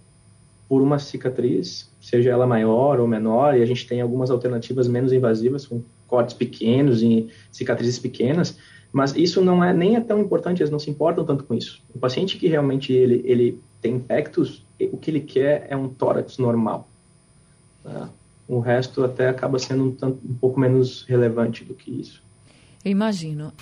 por 0.69 0.83
uma 0.83 0.99
cicatriz, 0.99 1.91
seja 2.01 2.31
ela 2.31 2.47
maior 2.47 3.01
ou 3.01 3.09
menor, 3.09 3.57
e 3.57 3.63
a 3.63 3.67
gente 3.67 3.87
tem 3.87 4.01
algumas 4.01 4.31
alternativas 4.31 4.89
menos 4.89 5.13
invasivas, 5.13 5.67
com 5.67 5.83
cortes 6.07 6.35
pequenos 6.35 7.03
e 7.03 7.29
cicatrizes 7.51 7.99
pequenas, 7.99 8.59
mas 8.93 9.17
isso 9.17 9.43
não 9.43 9.65
é 9.65 9.73
nem 9.73 9.97
é 9.97 10.01
tão 10.01 10.21
importante, 10.21 10.63
eles 10.63 10.71
não 10.71 10.79
se 10.79 10.91
importam 10.91 11.25
tanto 11.25 11.45
com 11.45 11.55
isso. 11.55 11.83
O 11.95 11.99
paciente 11.99 12.37
que 12.37 12.47
realmente 12.47 12.93
ele, 12.93 13.23
ele 13.25 13.61
tem 13.83 13.97
impactos, 13.97 14.65
o 14.81 14.97
que 14.97 15.11
ele 15.11 15.21
quer 15.21 15.67
é 15.69 15.77
um 15.77 15.89
tórax 15.89 16.39
normal. 16.39 16.89
Tá? 17.83 18.09
O 18.49 18.61
resto 18.61 19.05
até 19.05 19.29
acaba 19.29 19.59
sendo 19.59 19.85
um, 19.85 19.93
tanto, 19.93 20.21
um 20.25 20.35
pouco 20.35 20.59
menos 20.59 21.03
relevante 21.03 21.65
do 21.65 21.75
que 21.75 21.91
isso. 21.91 22.23
Eu 22.85 22.93
imagino. 22.93 23.53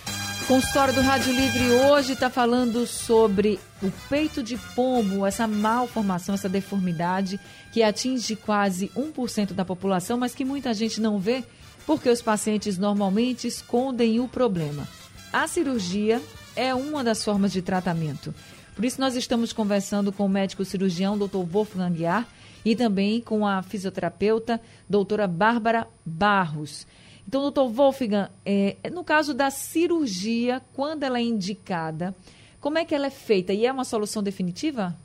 O 0.42 0.46
consultório 0.46 0.92
do 0.94 1.00
Rádio 1.00 1.32
Livre 1.32 1.70
hoje 1.70 2.12
está 2.12 2.28
falando 2.28 2.86
sobre 2.86 3.58
o 3.82 3.90
peito 4.08 4.42
de 4.42 4.56
pombo, 4.74 5.24
essa 5.24 5.46
malformação, 5.46 6.34
essa 6.34 6.48
deformidade 6.48 7.38
que 7.72 7.82
atinge 7.82 8.34
quase 8.36 8.88
1% 8.96 9.52
da 9.52 9.64
população, 9.64 10.18
mas 10.18 10.34
que 10.34 10.44
muita 10.44 10.74
gente 10.74 11.00
não 11.00 11.18
vê 11.18 11.44
porque 11.86 12.08
os 12.08 12.20
pacientes 12.20 12.78
normalmente 12.78 13.46
escondem 13.46 14.20
o 14.20 14.28
problema. 14.28 14.86
A 15.32 15.46
cirurgia 15.46 16.20
é 16.56 16.74
uma 16.74 17.04
das 17.04 17.24
formas 17.24 17.52
de 17.52 17.62
tratamento. 17.62 18.34
Por 18.80 18.86
isso, 18.86 18.98
nós 18.98 19.14
estamos 19.14 19.52
conversando 19.52 20.10
com 20.10 20.24
o 20.24 20.28
médico 20.28 20.64
cirurgião, 20.64 21.18
Dr. 21.18 21.44
Wolfgang 21.46 21.94
Guiar, 21.94 22.26
e 22.64 22.74
também 22.74 23.20
com 23.20 23.46
a 23.46 23.62
fisioterapeuta, 23.62 24.58
doutora 24.88 25.26
Bárbara 25.26 25.86
Barros. 26.02 26.86
Então, 27.28 27.42
doutor 27.42 27.68
Wolfgang, 27.68 28.30
é, 28.42 28.78
no 28.90 29.04
caso 29.04 29.34
da 29.34 29.50
cirurgia, 29.50 30.62
quando 30.72 31.02
ela 31.02 31.18
é 31.18 31.22
indicada, 31.22 32.16
como 32.58 32.78
é 32.78 32.84
que 32.86 32.94
ela 32.94 33.08
é 33.08 33.10
feita? 33.10 33.52
E 33.52 33.66
é 33.66 33.70
uma 33.70 33.84
solução 33.84 34.22
definitiva? 34.22 34.96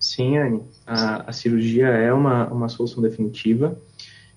Sim, 0.00 0.38
Anne. 0.38 0.62
A, 0.84 1.30
a 1.30 1.32
cirurgia 1.32 1.86
é 1.86 2.12
uma, 2.12 2.48
uma 2.48 2.68
solução 2.68 3.00
definitiva. 3.00 3.80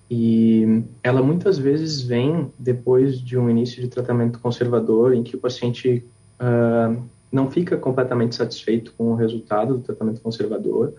E 0.08 0.84
ela 1.02 1.24
muitas 1.24 1.58
vezes 1.58 2.04
vem 2.04 2.54
depois 2.60 3.20
de 3.20 3.36
um 3.36 3.50
início 3.50 3.82
de 3.82 3.88
tratamento 3.88 4.38
conservador, 4.38 5.16
em 5.16 5.24
que 5.24 5.36
o 5.36 5.40
paciente 5.40 6.06
uh, 6.40 7.15
não 7.36 7.52
fica 7.52 7.76
completamente 7.76 8.34
satisfeito 8.34 8.94
com 8.98 9.12
o 9.12 9.16
resultado 9.16 9.74
do 9.74 9.82
tratamento 9.82 10.22
conservador, 10.22 10.94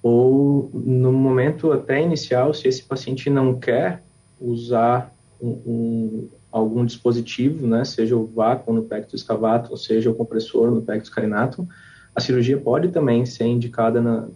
ou 0.00 0.70
no 0.72 1.12
momento 1.12 1.72
até 1.72 2.00
inicial, 2.00 2.54
se 2.54 2.68
esse 2.68 2.84
paciente 2.84 3.28
não 3.28 3.58
quer 3.58 4.00
usar 4.40 5.12
um, 5.42 5.48
um, 5.66 6.28
algum 6.52 6.86
dispositivo, 6.86 7.66
né, 7.66 7.84
seja 7.84 8.16
o 8.16 8.24
vácuo 8.24 8.72
no 8.72 8.84
pectus 8.84 9.22
escavato, 9.22 9.72
ou 9.72 9.76
seja 9.76 10.08
o 10.08 10.14
compressor 10.14 10.70
no 10.70 10.80
pectus 10.80 11.10
carinatum, 11.10 11.66
a 12.14 12.20
cirurgia 12.20 12.56
pode 12.56 12.88
também 12.88 13.26
ser 13.26 13.46
indicada 13.46 14.00
na, 14.00 14.28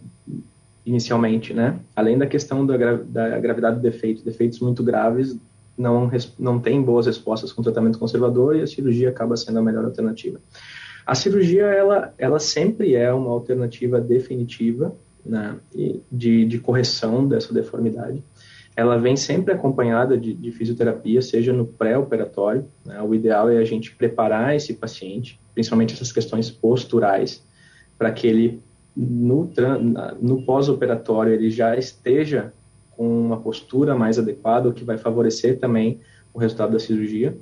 inicialmente, 0.85 1.53
né? 1.53 1.79
Além 1.95 2.17
da 2.17 2.27
questão 2.27 2.65
da, 2.65 2.75
da 2.77 3.39
gravidade 3.39 3.77
do 3.77 3.81
defeito, 3.81 4.23
defeitos 4.23 4.59
muito 4.59 4.83
graves 4.83 5.37
não, 5.77 6.09
não 6.37 6.59
tem 6.59 6.81
boas 6.81 7.05
respostas 7.05 7.51
com 7.51 7.63
tratamento 7.63 7.99
conservador 7.99 8.55
e 8.55 8.61
a 8.61 8.67
cirurgia 8.67 9.09
acaba 9.09 9.35
sendo 9.35 9.59
a 9.59 9.61
melhor 9.61 9.85
alternativa. 9.85 10.39
A 11.05 11.13
cirurgia, 11.13 11.65
ela, 11.65 12.13
ela 12.17 12.39
sempre 12.39 12.95
é 12.95 13.13
uma 13.13 13.31
alternativa 13.31 14.01
definitiva 14.01 14.95
né, 15.25 15.55
de, 16.11 16.45
de 16.45 16.59
correção 16.59 17.27
dessa 17.27 17.53
deformidade. 17.53 18.23
Ela 18.75 18.97
vem 18.97 19.15
sempre 19.15 19.53
acompanhada 19.53 20.17
de, 20.17 20.33
de 20.33 20.51
fisioterapia, 20.51 21.21
seja 21.21 21.53
no 21.53 21.65
pré-operatório. 21.65 22.65
Né, 22.83 23.01
o 23.01 23.13
ideal 23.13 23.49
é 23.49 23.57
a 23.57 23.63
gente 23.63 23.95
preparar 23.95 24.55
esse 24.55 24.73
paciente, 24.73 25.39
principalmente 25.53 25.93
essas 25.93 26.11
questões 26.11 26.49
posturais, 26.49 27.43
para 27.97 28.11
que 28.11 28.27
ele 28.27 28.61
no, 28.95 29.51
no 30.21 30.41
pós-operatório 30.43 31.33
ele 31.33 31.49
já 31.49 31.75
esteja 31.75 32.53
com 32.91 33.07
uma 33.07 33.37
postura 33.37 33.93
mais 33.93 34.17
adequada, 34.17 34.69
o 34.69 34.73
que 34.73 34.85
vai 34.85 34.97
favorecer 34.97 35.59
também 35.59 35.99
o 36.33 36.39
resultado 36.39 36.71
da 36.71 36.79
cirurgia. 36.79 37.37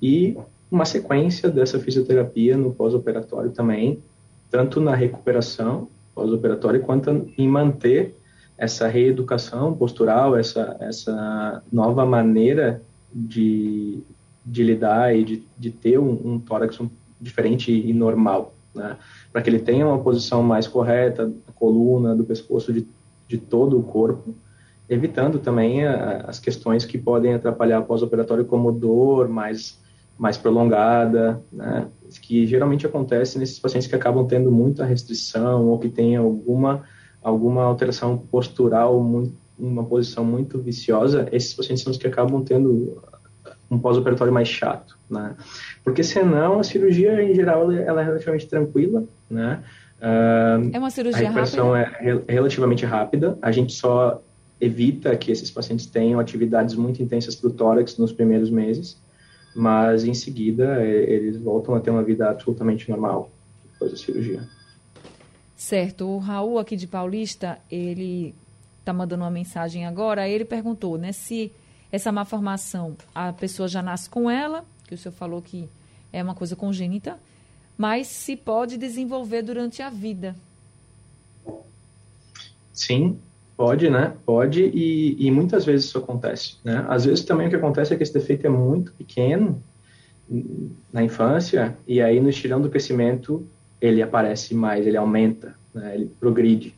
E 0.00 0.36
uma 0.70 0.84
sequência 0.84 1.48
dessa 1.48 1.78
fisioterapia 1.78 2.56
no 2.56 2.72
pós-operatório 2.72 3.50
também, 3.50 4.02
tanto 4.50 4.80
na 4.80 4.94
recuperação 4.94 5.88
pós-operatória 6.14 6.80
quanto 6.80 7.28
em 7.36 7.48
manter 7.48 8.16
essa 8.60 8.86
reeducação 8.86 9.74
postural, 9.74 10.36
essa, 10.36 10.76
essa 10.80 11.62
nova 11.72 12.04
maneira 12.04 12.82
de, 13.10 14.02
de 14.44 14.62
lidar 14.62 15.16
e 15.16 15.24
de, 15.24 15.42
de 15.58 15.70
ter 15.70 15.98
um, 15.98 16.20
um 16.22 16.38
tórax 16.38 16.78
diferente 17.18 17.72
e 17.72 17.90
normal, 17.94 18.52
né? 18.74 18.98
para 19.32 19.40
que 19.40 19.48
ele 19.48 19.60
tenha 19.60 19.86
uma 19.86 19.98
posição 19.98 20.42
mais 20.42 20.68
correta 20.68 21.26
da 21.26 21.52
coluna, 21.54 22.14
do 22.14 22.22
pescoço, 22.22 22.70
de, 22.70 22.86
de 23.26 23.38
todo 23.38 23.78
o 23.78 23.82
corpo, 23.82 24.34
evitando 24.90 25.38
também 25.38 25.86
a, 25.86 26.26
as 26.28 26.38
questões 26.38 26.84
que 26.84 26.98
podem 26.98 27.32
atrapalhar 27.32 27.80
pós-operatório, 27.82 28.44
como 28.44 28.70
dor 28.70 29.26
mais, 29.26 29.79
mais 30.20 30.36
prolongada, 30.36 31.42
né? 31.50 31.86
que 32.20 32.46
geralmente 32.46 32.84
acontece 32.84 33.38
nesses 33.38 33.58
pacientes 33.58 33.88
que 33.88 33.94
acabam 33.96 34.26
tendo 34.26 34.52
muita 34.52 34.84
restrição 34.84 35.66
ou 35.66 35.78
que 35.78 35.88
têm 35.88 36.14
alguma, 36.14 36.84
alguma 37.22 37.62
alteração 37.62 38.18
postural, 38.18 39.02
muito, 39.02 39.34
uma 39.58 39.82
posição 39.82 40.22
muito 40.22 40.58
viciosa, 40.58 41.26
esses 41.32 41.54
pacientes 41.54 41.82
são 41.82 41.90
os 41.90 41.96
que 41.96 42.06
acabam 42.06 42.44
tendo 42.44 43.02
um 43.70 43.78
pós-operatório 43.78 44.32
mais 44.32 44.48
chato, 44.48 44.98
né? 45.08 45.34
Porque 45.82 46.02
senão 46.02 46.58
a 46.58 46.64
cirurgia 46.64 47.22
em 47.22 47.34
geral 47.34 47.72
ela 47.72 48.02
é 48.02 48.04
relativamente 48.04 48.46
tranquila, 48.46 49.04
né? 49.30 49.62
Uh, 50.00 50.70
é 50.70 50.78
uma 50.78 50.90
cirurgia 50.90 51.20
a 51.20 51.22
recuperação 51.22 51.72
rápida? 51.72 52.24
é 52.28 52.32
relativamente 52.32 52.84
rápida. 52.84 53.38
A 53.40 53.50
gente 53.50 53.72
só 53.72 54.20
evita 54.60 55.16
que 55.16 55.32
esses 55.32 55.50
pacientes 55.50 55.86
tenham 55.86 56.20
atividades 56.20 56.74
muito 56.74 57.02
intensas 57.02 57.36
do 57.36 57.50
tórax 57.50 57.96
nos 57.96 58.12
primeiros 58.12 58.50
meses, 58.50 59.00
mas 59.54 60.04
em 60.04 60.14
seguida 60.14 60.84
eles 60.84 61.36
voltam 61.36 61.74
a 61.74 61.80
ter 61.80 61.90
uma 61.90 62.02
vida 62.02 62.30
absolutamente 62.30 62.88
normal 62.88 63.30
depois 63.72 63.90
da 63.90 63.96
cirurgia. 63.96 64.48
Certo. 65.56 66.06
O 66.06 66.18
Raul 66.18 66.58
aqui 66.58 66.76
de 66.76 66.86
Paulista, 66.86 67.58
ele 67.70 68.34
está 68.78 68.92
mandando 68.92 69.24
uma 69.24 69.30
mensagem 69.30 69.86
agora. 69.86 70.28
Ele 70.28 70.44
perguntou, 70.44 70.96
né, 70.96 71.12
se 71.12 71.52
essa 71.92 72.10
má 72.10 72.24
formação, 72.24 72.96
a 73.14 73.32
pessoa 73.32 73.68
já 73.68 73.82
nasce 73.82 74.08
com 74.08 74.30
ela, 74.30 74.64
que 74.86 74.94
o 74.94 74.98
senhor 74.98 75.12
falou 75.12 75.42
que 75.42 75.68
é 76.12 76.22
uma 76.22 76.34
coisa 76.34 76.56
congênita, 76.56 77.18
mas 77.76 78.06
se 78.06 78.36
pode 78.36 78.76
desenvolver 78.76 79.42
durante 79.42 79.82
a 79.82 79.90
vida. 79.90 80.34
Sim, 82.72 83.18
pode, 83.60 83.90
né? 83.90 84.14
Pode 84.24 84.62
e, 84.62 85.26
e 85.26 85.30
muitas 85.30 85.66
vezes 85.66 85.84
isso 85.84 85.98
acontece, 85.98 86.56
né? 86.64 86.82
Às 86.88 87.04
vezes 87.04 87.22
também 87.22 87.46
o 87.46 87.50
que 87.50 87.56
acontece 87.56 87.92
é 87.92 87.96
que 87.96 88.02
esse 88.02 88.14
defeito 88.14 88.46
é 88.46 88.48
muito 88.48 88.90
pequeno 88.94 89.62
na 90.90 91.02
infância 91.02 91.76
e 91.86 92.00
aí 92.00 92.18
no 92.20 92.30
estirão 92.30 92.58
do 92.58 92.70
crescimento 92.70 93.46
ele 93.78 94.00
aparece 94.00 94.54
mais, 94.54 94.86
ele 94.86 94.96
aumenta, 94.96 95.54
né? 95.74 95.94
ele 95.94 96.10
progride. 96.18 96.74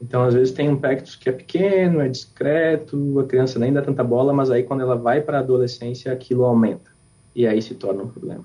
Então, 0.00 0.24
às 0.24 0.32
vezes 0.32 0.54
tem 0.54 0.70
um 0.70 0.76
pectus 0.76 1.16
que 1.16 1.28
é 1.28 1.32
pequeno, 1.32 2.00
é 2.00 2.08
discreto, 2.08 3.20
a 3.20 3.24
criança 3.24 3.58
nem 3.58 3.70
dá 3.70 3.82
tanta 3.82 4.02
bola, 4.02 4.32
mas 4.32 4.50
aí 4.50 4.62
quando 4.62 4.80
ela 4.80 4.96
vai 4.96 5.20
para 5.20 5.36
a 5.36 5.40
adolescência, 5.40 6.10
aquilo 6.10 6.44
aumenta. 6.44 6.90
E 7.36 7.46
aí 7.46 7.60
se 7.60 7.74
torna 7.74 8.04
um 8.04 8.08
problema. 8.08 8.44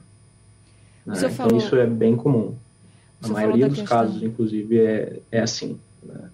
Né? 1.06 1.14
Então, 1.16 1.30
falou... 1.30 1.58
isso 1.58 1.76
é 1.78 1.88
bem 1.88 2.18
comum. 2.18 2.54
A 3.24 3.30
maioria 3.30 3.70
dos 3.70 3.80
questão... 3.80 3.98
casos, 3.98 4.22
inclusive, 4.22 4.78
é, 4.78 5.20
é 5.32 5.40
assim. 5.40 5.80
Né? 6.04 6.30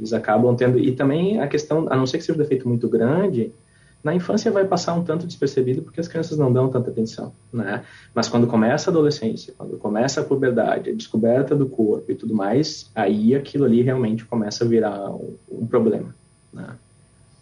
Eles 0.00 0.14
acabam 0.14 0.56
tendo... 0.56 0.78
E 0.78 0.92
também 0.92 1.38
a 1.38 1.46
questão, 1.46 1.86
a 1.90 1.94
não 1.94 2.06
ser 2.06 2.18
que 2.18 2.24
seja 2.24 2.38
um 2.38 2.42
defeito 2.42 2.66
muito 2.66 2.88
grande, 2.88 3.52
na 4.02 4.14
infância 4.14 4.50
vai 4.50 4.64
passar 4.64 4.94
um 4.94 5.04
tanto 5.04 5.26
despercebido 5.26 5.82
porque 5.82 6.00
as 6.00 6.08
crianças 6.08 6.38
não 6.38 6.50
dão 6.50 6.70
tanta 6.70 6.90
atenção, 6.90 7.34
né? 7.52 7.84
Mas 8.14 8.28
quando 8.28 8.46
começa 8.46 8.88
a 8.88 8.92
adolescência, 8.92 9.54
quando 9.56 9.76
começa 9.76 10.22
a 10.22 10.24
puberdade, 10.24 10.88
a 10.88 10.94
descoberta 10.94 11.54
do 11.54 11.66
corpo 11.66 12.10
e 12.10 12.14
tudo 12.14 12.34
mais, 12.34 12.90
aí 12.94 13.34
aquilo 13.34 13.66
ali 13.66 13.82
realmente 13.82 14.24
começa 14.24 14.64
a 14.64 14.66
virar 14.66 15.10
um, 15.10 15.36
um 15.50 15.66
problema, 15.66 16.14
né? 16.50 16.76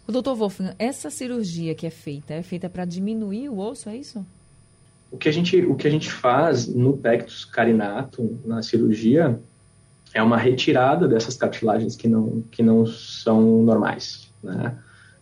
O 0.05 0.11
doutor 0.11 0.35
Wolfgang, 0.35 0.73
essa 0.77 1.09
cirurgia 1.09 1.73
que 1.75 1.85
é 1.87 1.91
feita, 1.91 2.33
é 2.33 2.41
feita 2.41 2.67
para 2.69 2.83
diminuir 2.83 3.47
o 3.47 3.59
osso, 3.59 3.89
é 3.89 3.95
isso? 3.95 4.25
O 5.11 5.17
que 5.17 5.29
a 5.29 5.31
gente, 5.31 5.55
o 5.65 5.75
que 5.75 5.87
a 5.87 5.91
gente 5.91 6.11
faz 6.11 6.67
no 6.67 6.97
pectus 6.97 7.45
carinatum, 7.45 8.37
na 8.43 8.61
cirurgia, 8.61 9.39
é 10.13 10.23
uma 10.23 10.37
retirada 10.37 11.07
dessas 11.07 11.35
cartilagens 11.37 11.95
que 11.95 12.07
não, 12.07 12.43
que 12.49 12.63
não 12.63 12.85
são 12.85 13.63
normais, 13.63 14.31
né? 14.43 14.77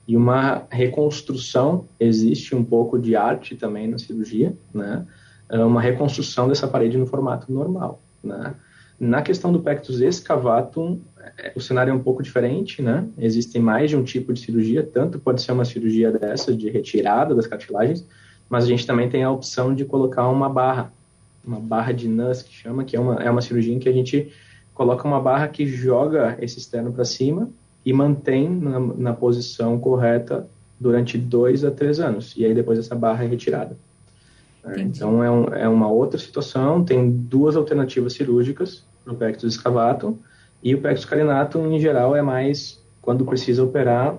e 0.08 0.16
uma 0.16 0.66
reconstrução, 0.70 1.86
existe 2.00 2.56
um 2.56 2.64
pouco 2.64 2.98
de 2.98 3.16
arte 3.16 3.56
também 3.56 3.88
na 3.88 3.98
cirurgia, 3.98 4.56
né? 4.74 5.06
É 5.50 5.64
uma 5.64 5.82
reconstrução 5.82 6.48
dessa 6.48 6.68
parede 6.68 6.98
no 6.98 7.06
formato 7.06 7.52
normal, 7.52 8.02
né? 8.24 8.56
Na 8.98 9.22
questão 9.22 9.52
do 9.52 9.60
pectus 9.60 10.02
excavatum, 10.02 11.02
é, 11.38 11.52
o 11.56 11.60
cenário 11.60 11.92
é 11.92 11.94
um 11.94 12.00
pouco 12.00 12.24
diferente, 12.24 12.82
né? 12.82 13.06
Existem 13.18 13.62
mais 13.62 13.90
de 13.90 13.98
um 13.98 14.04
tipo 14.04 14.32
de 14.32 14.40
cirurgia, 14.40 14.82
tanto 14.82 15.20
pode 15.20 15.42
ser 15.42 15.52
uma 15.52 15.66
cirurgia 15.66 16.10
dessa, 16.10 16.56
de 16.56 16.70
retirada 16.70 17.36
das 17.36 17.46
cartilagens, 17.46 18.08
mas 18.50 18.64
a 18.64 18.68
gente 18.68 18.88
também 18.88 19.10
tem 19.10 19.24
a 19.24 19.32
opção 19.32 19.76
de 19.76 19.84
colocar 19.84 20.30
uma 20.30 20.48
barra, 20.48 20.92
uma 21.46 21.60
barra 21.60 21.92
de 21.92 22.08
NUS, 22.08 22.42
que 22.42 22.54
chama, 22.54 22.86
que 22.86 22.96
é 22.96 23.00
uma, 23.00 23.16
é 23.16 23.30
uma 23.30 23.42
cirurgia 23.42 23.74
em 23.74 23.80
que 23.80 23.90
a 23.90 23.94
gente 23.94 24.32
coloca 24.78 25.08
uma 25.08 25.20
barra 25.20 25.48
que 25.48 25.66
joga 25.66 26.38
esse 26.40 26.60
externo 26.60 26.94
para 26.94 27.04
cima 27.04 27.50
e 27.84 27.92
mantém 27.92 28.48
na, 28.48 28.80
na 28.80 29.14
posição 29.14 29.80
correta 29.80 30.48
durante 30.80 31.18
dois 31.18 31.66
a 31.66 31.72
três 31.72 32.00
anos. 32.00 32.36
E 32.38 32.46
aí 32.46 32.54
depois 32.54 32.78
essa 32.78 32.94
barra 32.94 33.24
é 33.24 33.28
retirada. 33.28 33.76
É, 34.64 34.80
então 34.80 35.24
é, 35.24 35.32
um, 35.32 35.44
é, 35.46 35.68
uma 35.68 35.90
outra 35.90 36.20
situação, 36.20 36.84
tem 36.84 37.10
duas 37.10 37.56
alternativas 37.56 38.14
cirúrgicas 38.14 38.86
para 39.04 39.14
o 39.14 39.18
pectus 39.18 39.56
excavatum 39.56 40.16
e 40.62 40.76
o 40.76 40.82
pectus 40.82 41.06
carinatum 41.06 41.72
em 41.72 41.80
geral 41.80 42.16
é 42.16 42.22
mais 42.22 42.80
quando 43.02 43.26
precisa 43.26 43.64
operar 43.64 44.16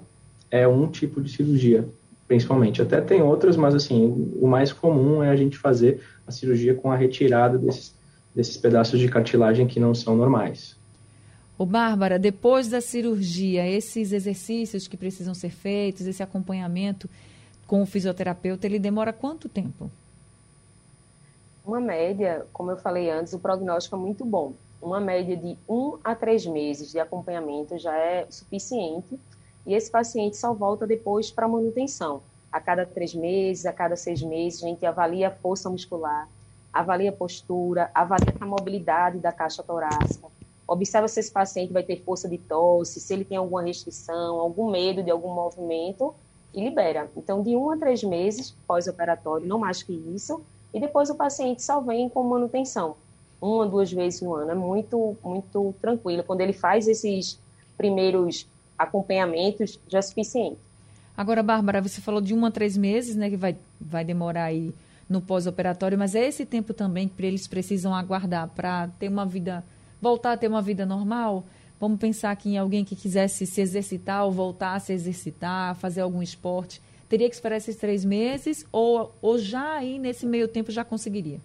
é 0.50 0.66
um 0.66 0.88
tipo 0.88 1.20
de 1.20 1.30
cirurgia, 1.30 1.86
principalmente. 2.26 2.82
Até 2.82 3.00
tem 3.00 3.22
outras, 3.22 3.56
mas 3.56 3.76
assim, 3.76 4.32
o 4.40 4.48
mais 4.48 4.72
comum 4.72 5.22
é 5.22 5.28
a 5.28 5.36
gente 5.36 5.56
fazer 5.56 6.00
a 6.26 6.32
cirurgia 6.32 6.74
com 6.74 6.90
a 6.90 6.96
retirada 6.96 7.56
desses, 7.58 7.94
desses 8.38 8.56
pedaços 8.56 9.00
de 9.00 9.08
cartilagem 9.08 9.66
que 9.66 9.80
não 9.80 9.92
são 9.92 10.14
normais. 10.14 10.76
Ô, 11.58 11.66
Bárbara, 11.66 12.20
depois 12.20 12.68
da 12.68 12.80
cirurgia, 12.80 13.66
esses 13.66 14.12
exercícios 14.12 14.86
que 14.86 14.96
precisam 14.96 15.34
ser 15.34 15.50
feitos, 15.50 16.06
esse 16.06 16.22
acompanhamento 16.22 17.10
com 17.66 17.82
o 17.82 17.86
fisioterapeuta, 17.86 18.64
ele 18.64 18.78
demora 18.78 19.12
quanto 19.12 19.48
tempo? 19.48 19.90
Uma 21.66 21.80
média, 21.80 22.46
como 22.52 22.70
eu 22.70 22.76
falei 22.76 23.10
antes, 23.10 23.32
o 23.32 23.40
prognóstico 23.40 23.96
é 23.96 23.98
muito 23.98 24.24
bom. 24.24 24.52
Uma 24.80 25.00
média 25.00 25.36
de 25.36 25.58
um 25.68 25.98
a 26.04 26.14
três 26.14 26.46
meses 26.46 26.92
de 26.92 27.00
acompanhamento 27.00 27.76
já 27.76 27.98
é 27.98 28.24
suficiente 28.30 29.18
e 29.66 29.74
esse 29.74 29.90
paciente 29.90 30.36
só 30.36 30.54
volta 30.54 30.86
depois 30.86 31.28
para 31.28 31.48
manutenção. 31.48 32.22
A 32.52 32.60
cada 32.60 32.86
três 32.86 33.12
meses, 33.12 33.66
a 33.66 33.72
cada 33.72 33.96
seis 33.96 34.22
meses, 34.22 34.62
a 34.62 34.68
gente 34.68 34.86
avalia 34.86 35.26
a 35.26 35.32
força 35.32 35.68
muscular, 35.68 36.28
avalia 36.78 37.10
a 37.10 37.12
postura, 37.12 37.90
avalia 37.92 38.34
a 38.40 38.46
mobilidade 38.46 39.18
da 39.18 39.32
caixa 39.32 39.64
torácica, 39.64 40.28
observa 40.66 41.08
se 41.08 41.18
esse 41.18 41.30
paciente 41.30 41.72
vai 41.72 41.82
ter 41.82 41.96
força 42.04 42.28
de 42.28 42.38
tosse, 42.38 43.00
se 43.00 43.12
ele 43.12 43.24
tem 43.24 43.36
alguma 43.36 43.62
restrição, 43.62 44.38
algum 44.38 44.70
medo 44.70 45.02
de 45.02 45.10
algum 45.10 45.34
movimento 45.34 46.14
e 46.54 46.62
libera. 46.62 47.10
Então, 47.16 47.42
de 47.42 47.56
um 47.56 47.70
a 47.72 47.76
três 47.76 48.04
meses 48.04 48.54
pós-operatório, 48.64 49.46
não 49.46 49.58
mais 49.58 49.82
que 49.82 49.92
isso, 49.92 50.40
e 50.72 50.78
depois 50.78 51.10
o 51.10 51.16
paciente 51.16 51.62
só 51.62 51.80
vem 51.80 52.08
com 52.08 52.22
manutenção, 52.22 52.94
uma, 53.40 53.66
duas 53.66 53.90
vezes 53.90 54.20
no 54.20 54.34
ano. 54.34 54.52
É 54.52 54.54
muito, 54.54 55.16
muito 55.24 55.74
tranquilo. 55.80 56.22
Quando 56.22 56.42
ele 56.42 56.52
faz 56.52 56.86
esses 56.86 57.40
primeiros 57.76 58.46
acompanhamentos, 58.78 59.80
já 59.88 59.98
é 59.98 60.02
suficiente. 60.02 60.58
Agora, 61.16 61.42
Bárbara, 61.42 61.82
você 61.82 62.00
falou 62.00 62.20
de 62.20 62.32
um 62.32 62.44
a 62.44 62.50
três 62.52 62.76
meses, 62.76 63.16
né, 63.16 63.28
que 63.28 63.36
vai, 63.36 63.56
vai 63.80 64.04
demorar 64.04 64.44
aí 64.44 64.72
no 65.08 65.20
pós-operatório, 65.20 65.98
mas 65.98 66.14
é 66.14 66.26
esse 66.26 66.44
tempo 66.44 66.74
também 66.74 67.08
que 67.08 67.24
eles 67.24 67.46
precisam 67.46 67.94
aguardar 67.94 68.48
para 68.48 68.88
ter 68.98 69.08
uma 69.08 69.24
vida 69.24 69.64
voltar 70.00 70.32
a 70.32 70.36
ter 70.36 70.48
uma 70.48 70.62
vida 70.62 70.86
normal? 70.86 71.44
Vamos 71.80 71.98
pensar 71.98 72.30
aqui 72.30 72.50
em 72.50 72.58
alguém 72.58 72.84
que 72.84 72.96
quisesse 72.96 73.46
se 73.46 73.60
exercitar 73.60 74.24
ou 74.24 74.32
voltar 74.32 74.74
a 74.74 74.80
se 74.80 74.92
exercitar, 74.92 75.74
fazer 75.76 76.00
algum 76.00 76.22
esporte. 76.22 76.82
Teria 77.08 77.28
que 77.28 77.34
esperar 77.34 77.56
esses 77.56 77.76
três 77.76 78.04
meses 78.04 78.66
ou, 78.70 79.14
ou 79.22 79.38
já 79.38 79.74
aí 79.74 79.98
nesse 79.98 80.26
meio 80.26 80.48
tempo 80.48 80.70
já 80.70 80.84
conseguiria? 80.84 81.40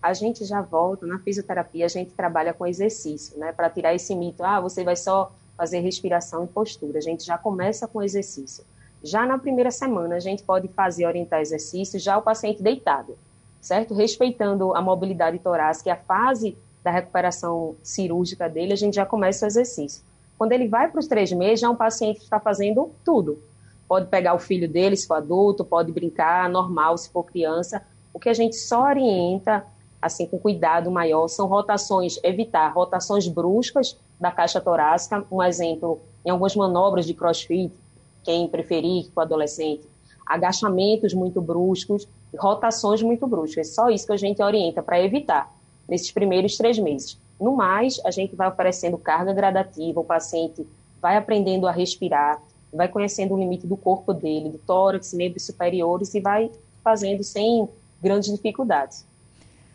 A 0.00 0.12
gente 0.12 0.44
já 0.44 0.60
volta, 0.62 1.06
na 1.06 1.18
fisioterapia 1.18 1.86
a 1.86 1.88
gente 1.88 2.12
trabalha 2.12 2.54
com 2.54 2.66
exercício, 2.66 3.36
né? 3.38 3.50
Para 3.52 3.68
tirar 3.68 3.94
esse 3.94 4.14
mito, 4.14 4.44
ah, 4.44 4.60
você 4.60 4.84
vai 4.84 4.94
só 4.94 5.32
fazer 5.56 5.80
respiração 5.80 6.44
e 6.44 6.46
postura. 6.46 6.98
A 6.98 7.02
gente 7.02 7.24
já 7.24 7.36
começa 7.36 7.88
com 7.88 8.00
exercício. 8.00 8.64
Já 9.02 9.24
na 9.24 9.38
primeira 9.38 9.70
semana 9.70 10.16
a 10.16 10.20
gente 10.20 10.42
pode 10.42 10.68
fazer 10.68 11.06
orientar 11.06 11.40
exercício 11.40 11.98
já 11.98 12.18
o 12.18 12.22
paciente 12.22 12.62
deitado, 12.62 13.16
certo? 13.60 13.94
Respeitando 13.94 14.74
a 14.74 14.80
mobilidade 14.80 15.38
torácica, 15.38 15.92
a 15.92 15.96
fase 15.96 16.56
da 16.82 16.90
recuperação 16.90 17.76
cirúrgica 17.82 18.48
dele, 18.48 18.72
a 18.72 18.76
gente 18.76 18.94
já 18.94 19.06
começa 19.06 19.44
o 19.44 19.48
exercício. 19.48 20.02
Quando 20.36 20.52
ele 20.52 20.68
vai 20.68 20.88
para 20.88 21.00
os 21.00 21.06
três 21.06 21.32
meses, 21.32 21.60
já 21.60 21.66
é 21.66 21.70
um 21.70 21.76
paciente 21.76 22.18
que 22.18 22.24
está 22.24 22.38
fazendo 22.38 22.90
tudo. 23.04 23.42
Pode 23.88 24.06
pegar 24.06 24.34
o 24.34 24.38
filho 24.38 24.68
dele, 24.68 24.96
se 24.96 25.06
for 25.06 25.14
adulto, 25.14 25.64
pode 25.64 25.90
brincar, 25.90 26.48
normal, 26.48 26.96
se 26.96 27.10
for 27.10 27.24
criança. 27.24 27.82
O 28.12 28.20
que 28.20 28.28
a 28.28 28.34
gente 28.34 28.54
só 28.56 28.84
orienta, 28.84 29.64
assim, 30.00 30.26
com 30.26 30.38
cuidado 30.38 30.90
maior, 30.90 31.26
são 31.28 31.46
rotações, 31.46 32.18
evitar 32.22 32.68
rotações 32.68 33.26
bruscas 33.26 33.98
da 34.20 34.30
caixa 34.30 34.60
torácica. 34.60 35.24
Um 35.30 35.42
exemplo, 35.42 36.00
em 36.24 36.30
algumas 36.30 36.54
manobras 36.54 37.06
de 37.06 37.14
crossfit, 37.14 37.72
quem 38.22 38.48
preferir, 38.48 39.10
com 39.14 39.20
o 39.20 39.22
adolescente, 39.22 39.86
agachamentos 40.26 41.14
muito 41.14 41.40
bruscos, 41.40 42.06
rotações 42.36 43.02
muito 43.02 43.26
bruscas. 43.26 43.74
Só 43.74 43.88
isso 43.88 44.06
que 44.06 44.12
a 44.12 44.16
gente 44.16 44.42
orienta 44.42 44.82
para 44.82 45.02
evitar 45.02 45.54
nesses 45.88 46.10
primeiros 46.10 46.56
três 46.56 46.78
meses. 46.78 47.18
No 47.40 47.56
mais, 47.56 48.00
a 48.04 48.10
gente 48.10 48.36
vai 48.36 48.48
oferecendo 48.48 48.98
carga 48.98 49.32
gradativa, 49.32 50.00
o 50.00 50.04
paciente 50.04 50.66
vai 51.00 51.16
aprendendo 51.16 51.66
a 51.66 51.70
respirar, 51.70 52.42
vai 52.72 52.88
conhecendo 52.88 53.34
o 53.34 53.38
limite 53.38 53.66
do 53.66 53.76
corpo 53.76 54.12
dele, 54.12 54.50
do 54.50 54.58
tórax, 54.58 55.14
membros 55.14 55.46
superiores 55.46 56.12
e 56.14 56.20
vai 56.20 56.50
fazendo 56.82 57.22
sem 57.22 57.68
grandes 58.02 58.30
dificuldades. 58.30 59.06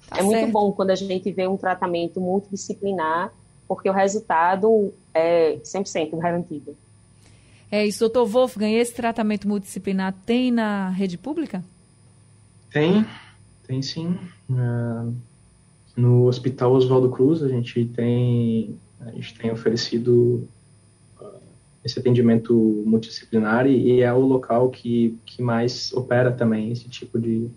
Tá 0.10 0.18
é 0.18 0.22
certo. 0.22 0.26
muito 0.26 0.52
bom 0.52 0.72
quando 0.72 0.92
a 0.92 0.96
gente 0.96 1.32
vê 1.32 1.48
um 1.48 1.58
tratamento 1.58 2.20
multidisciplinar, 2.20 3.34
porque 3.68 3.90
o 3.90 3.94
resultado 3.94 4.94
é 5.14 5.58
100% 5.64 6.18
garantido. 6.18 6.76
É 7.74 7.84
isso, 7.88 8.02
doutor 8.02 8.28
Wolfgang, 8.28 8.72
esse 8.76 8.94
tratamento 8.94 9.48
multidisciplinar 9.48 10.14
tem 10.28 10.52
na 10.52 10.90
rede 10.90 11.18
pública? 11.18 11.64
Tem, 12.70 13.04
tem 13.66 13.82
sim. 13.82 14.16
No 15.98 16.28
Hospital 16.28 16.74
Oswaldo 16.74 17.10
Cruz, 17.10 17.42
a 17.42 17.48
gente 17.48 17.84
tem, 17.86 18.78
a 19.00 19.10
gente 19.10 19.34
tem 19.40 19.52
oferecido 19.52 20.48
uh, 21.20 21.40
esse 21.84 21.98
atendimento 21.98 22.54
multidisciplinar 22.86 23.66
e, 23.66 24.04
é 24.04 24.14
o 24.14 24.20
local 24.20 24.70
que, 24.70 25.18
que 25.26 25.42
mais 25.42 25.92
opera 25.94 26.32
também 26.32 26.72
esse 26.72 26.88
tipo 26.88 27.20
de, 27.20 27.50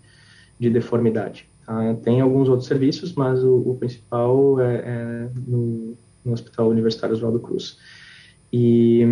de 0.59 0.67
deformidade. 0.71 1.47
Tá? 1.63 1.93
Tem 2.03 2.21
alguns 2.21 2.49
outros 2.49 2.67
serviços, 2.67 3.13
mas 3.13 3.43
o, 3.43 3.57
o 3.57 3.77
principal 3.77 4.59
é, 4.61 4.77
é 4.77 5.29
no, 5.45 5.95
no, 6.25 6.33
Hospital 6.33 6.69
Universitário 6.69 7.15
Oswaldo 7.15 7.39
Cruz. 7.39 7.77
E 8.51 9.03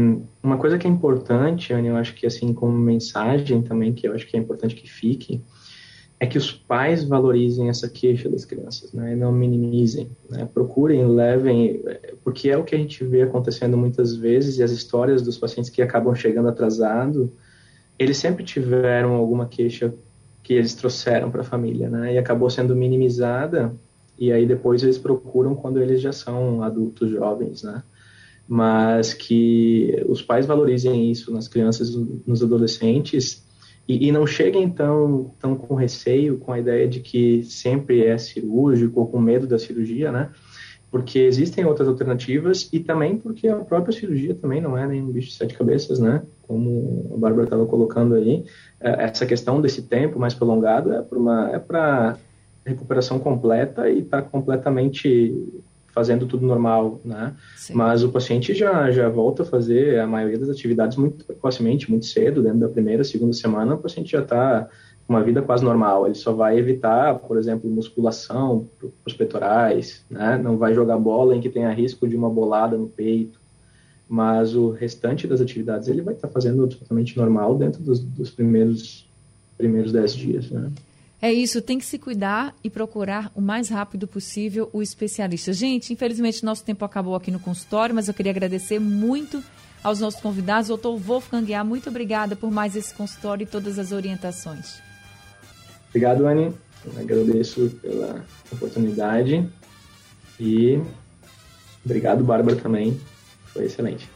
uma 0.42 0.58
coisa 0.58 0.78
que 0.78 0.88
é 0.88 0.90
importante, 0.90 1.74
Anne, 1.74 1.90
eu 1.90 1.98
acho 1.98 2.14
que 2.16 2.26
assim 2.26 2.54
como 2.54 2.78
mensagem 2.78 3.62
também, 3.62 3.94
que 3.94 4.08
eu 4.08 4.14
acho 4.14 4.26
que 4.28 4.38
é 4.38 4.40
importante 4.40 4.76
que 4.76 4.90
fique, 4.90 5.42
é 6.20 6.26
que 6.26 6.38
os 6.38 6.52
pais 6.52 7.04
valorizem 7.04 7.70
essa 7.70 7.90
queixa 7.90 8.30
das 8.30 8.46
crianças, 8.46 8.94
né, 8.94 9.16
não 9.16 9.32
minimizem, 9.32 10.10
né, 10.30 10.48
procurem, 10.52 11.06
levem, 11.06 11.84
porque 12.24 12.50
é 12.50 12.58
o 12.58 12.64
que 12.64 12.74
a 12.74 12.78
gente 12.78 13.04
vê 13.04 13.22
acontecendo 13.24 13.76
muitas 13.76 14.16
vezes 14.16 14.58
e 14.58 14.64
as 14.64 14.72
histórias 14.72 15.22
dos 15.22 15.38
pacientes 15.38 15.70
que 15.70 15.82
acabam 15.82 16.16
chegando 16.16 16.48
atrasado, 16.48 17.34
eles 18.00 18.18
sempre 18.18 18.46
tiveram 18.46 19.14
alguma 19.14 19.46
queixa 19.46 19.94
que 20.42 20.54
eles 20.54 20.74
trouxeram 20.74 21.30
para 21.30 21.42
a 21.42 21.46
família, 21.46 21.90
né, 21.90 22.14
e 22.14 22.18
acabou 22.18 22.50
sendo 22.50 22.76
minimizada 22.76 23.74
e 24.18 24.32
aí 24.32 24.46
depois 24.46 24.82
eles 24.84 24.98
procuram 24.98 25.54
quando 25.54 25.82
eles 25.82 26.00
já 26.00 26.14
são 26.14 26.64
adultos 26.64 27.10
jovens, 27.10 27.64
né, 27.64 27.84
mas 28.48 29.14
que 29.14 30.04
os 30.08 30.22
pais 30.22 30.46
valorizem 30.46 31.10
isso 31.10 31.34
nas 31.34 31.48
crianças, 31.48 31.96
nos 32.26 32.44
adolescentes 32.44 33.44
e, 33.88 34.08
e, 34.08 34.12
não 34.12 34.26
cheguem 34.26 34.70
tão, 34.70 35.32
tão 35.40 35.56
com 35.56 35.76
receio, 35.76 36.38
com 36.40 36.52
a 36.52 36.60
ideia 36.60 36.88
de 36.88 37.00
que 37.00 37.44
sempre 37.44 38.04
é 38.04 38.18
cirúrgico 38.18 39.00
ou 39.00 39.08
com 39.08 39.20
medo 39.20 39.46
da 39.46 39.60
cirurgia, 39.60 40.12
né? 40.12 40.32
Porque 40.90 41.20
existem 41.20 41.66
outras 41.66 41.88
alternativas 41.88 42.70
e 42.72 42.80
também 42.80 43.18
porque 43.18 43.48
a 43.48 43.58
própria 43.58 43.94
cirurgia 43.94 44.34
também 44.34 44.62
não 44.62 44.78
é 44.78 44.88
nenhum 44.88 45.12
bicho 45.12 45.30
de 45.30 45.36
sete 45.36 45.54
cabeças, 45.54 46.00
né? 46.00 46.24
Como 46.44 47.12
a 47.14 47.18
Bárbara 47.18 47.44
estava 47.44 47.66
colocando 47.66 48.16
aí, 48.16 48.46
é, 48.80 49.04
essa 49.04 49.26
questão 49.26 49.62
desse 49.62 49.84
tempo 49.84 50.18
mais 50.18 50.34
prolongado 50.34 50.92
é 50.92 51.02
para 51.60 52.18
é 52.66 52.70
recuperação 52.70 53.20
completa 53.20 53.88
e 53.88 54.00
está 54.00 54.22
completamente 54.22 55.34
fazendo 55.96 56.26
tudo 56.26 56.46
normal, 56.46 57.00
né? 57.06 57.34
Sim. 57.56 57.74
Mas 57.74 58.04
o 58.04 58.10
paciente 58.10 58.54
já, 58.54 58.92
já 58.92 59.08
volta 59.08 59.44
a 59.44 59.46
fazer 59.46 59.98
a 59.98 60.06
maioria 60.06 60.38
das 60.38 60.50
atividades 60.50 60.98
muito 60.98 61.24
precocemente, 61.24 61.90
muito 61.90 62.06
cedo, 62.06 62.44
dentro 62.44 62.60
da 62.60 62.68
primeira, 62.68 63.02
segunda 63.06 63.32
semana, 63.32 63.76
o 63.76 63.78
paciente 63.78 64.12
já 64.12 64.22
está 64.22 64.68
com 65.08 65.14
uma 65.14 65.24
vida 65.24 65.42
quase 65.42 65.64
normal. 65.64 66.06
Ele 66.06 66.16
só 66.16 66.34
vai 66.34 66.60
evitar, 66.60 67.18
por 67.20 67.38
exemplo, 67.38 67.70
musculação 67.70 68.68
para 68.78 68.90
os 69.06 69.14
peitorais, 69.14 70.04
né? 70.10 70.38
Não 70.38 70.58
vai 70.58 70.74
jogar 70.74 70.98
bola 70.98 71.34
em 71.34 71.40
que 71.40 71.50
tenha 71.50 71.72
risco 71.72 72.06
de 72.06 72.18
uma 72.18 72.30
bolada 72.30 72.78
no 72.78 72.90
peito. 72.90 73.40
Mas 74.08 74.54
o 74.54 74.72
restante 74.72 75.26
das 75.26 75.40
atividades 75.40 75.88
ele 75.88 76.02
vai 76.02 76.14
estar 76.14 76.28
tá 76.28 76.34
fazendo 76.34 76.64
absolutamente 76.64 77.18
normal 77.18 77.58
dentro 77.58 77.82
dos, 77.82 78.02
dos 78.02 78.30
primeiros 78.30 79.08
primeiros 79.58 79.94
dez 79.94 80.14
dias, 80.14 80.52
né? 80.52 80.70
É 81.22 81.32
isso, 81.32 81.62
tem 81.62 81.80
que 81.80 81.86
se 81.86 81.98
cuidar 81.98 82.54
e 82.64 82.70
procurar 82.70 83.32
o 83.34 83.42
mais 83.42 83.70
rápido 83.70 84.08
possível 84.08 84.70
o 84.74 84.82
especialista. 84.82 85.54
Gente, 85.54 85.94
infelizmente 85.94 86.44
nosso 86.44 86.64
tempo 86.64 86.84
acabou 86.84 87.16
aqui 87.16 87.32
no 87.32 87.40
consultório, 87.40 87.96
mas 87.96 88.08
eu 88.08 88.14
queria 88.14 88.32
agradecer 88.32 88.80
muito 88.80 89.44
aos 89.84 90.00
nossos 90.00 90.20
convidados. 90.20 90.68
Doutor 90.68 90.98
Wolfgang 90.98 91.54
A, 91.54 91.64
muito 91.64 91.90
obrigada 91.90 92.36
por 92.36 92.52
mais 92.52 92.76
esse 92.76 92.94
consultório 92.94 93.44
e 93.44 93.48
todas 93.48 93.80
as 93.80 93.92
orientações. 93.92 94.82
Obrigado, 95.90 96.28
Anne. 96.28 96.54
Agradeço 96.98 97.70
pela 97.82 98.24
oportunidade 98.52 99.48
e 100.40 100.80
obrigado, 101.84 102.24
Bárbara, 102.24 102.58
também. 102.58 103.00
Foi 103.46 103.66
excelente. 103.66 104.15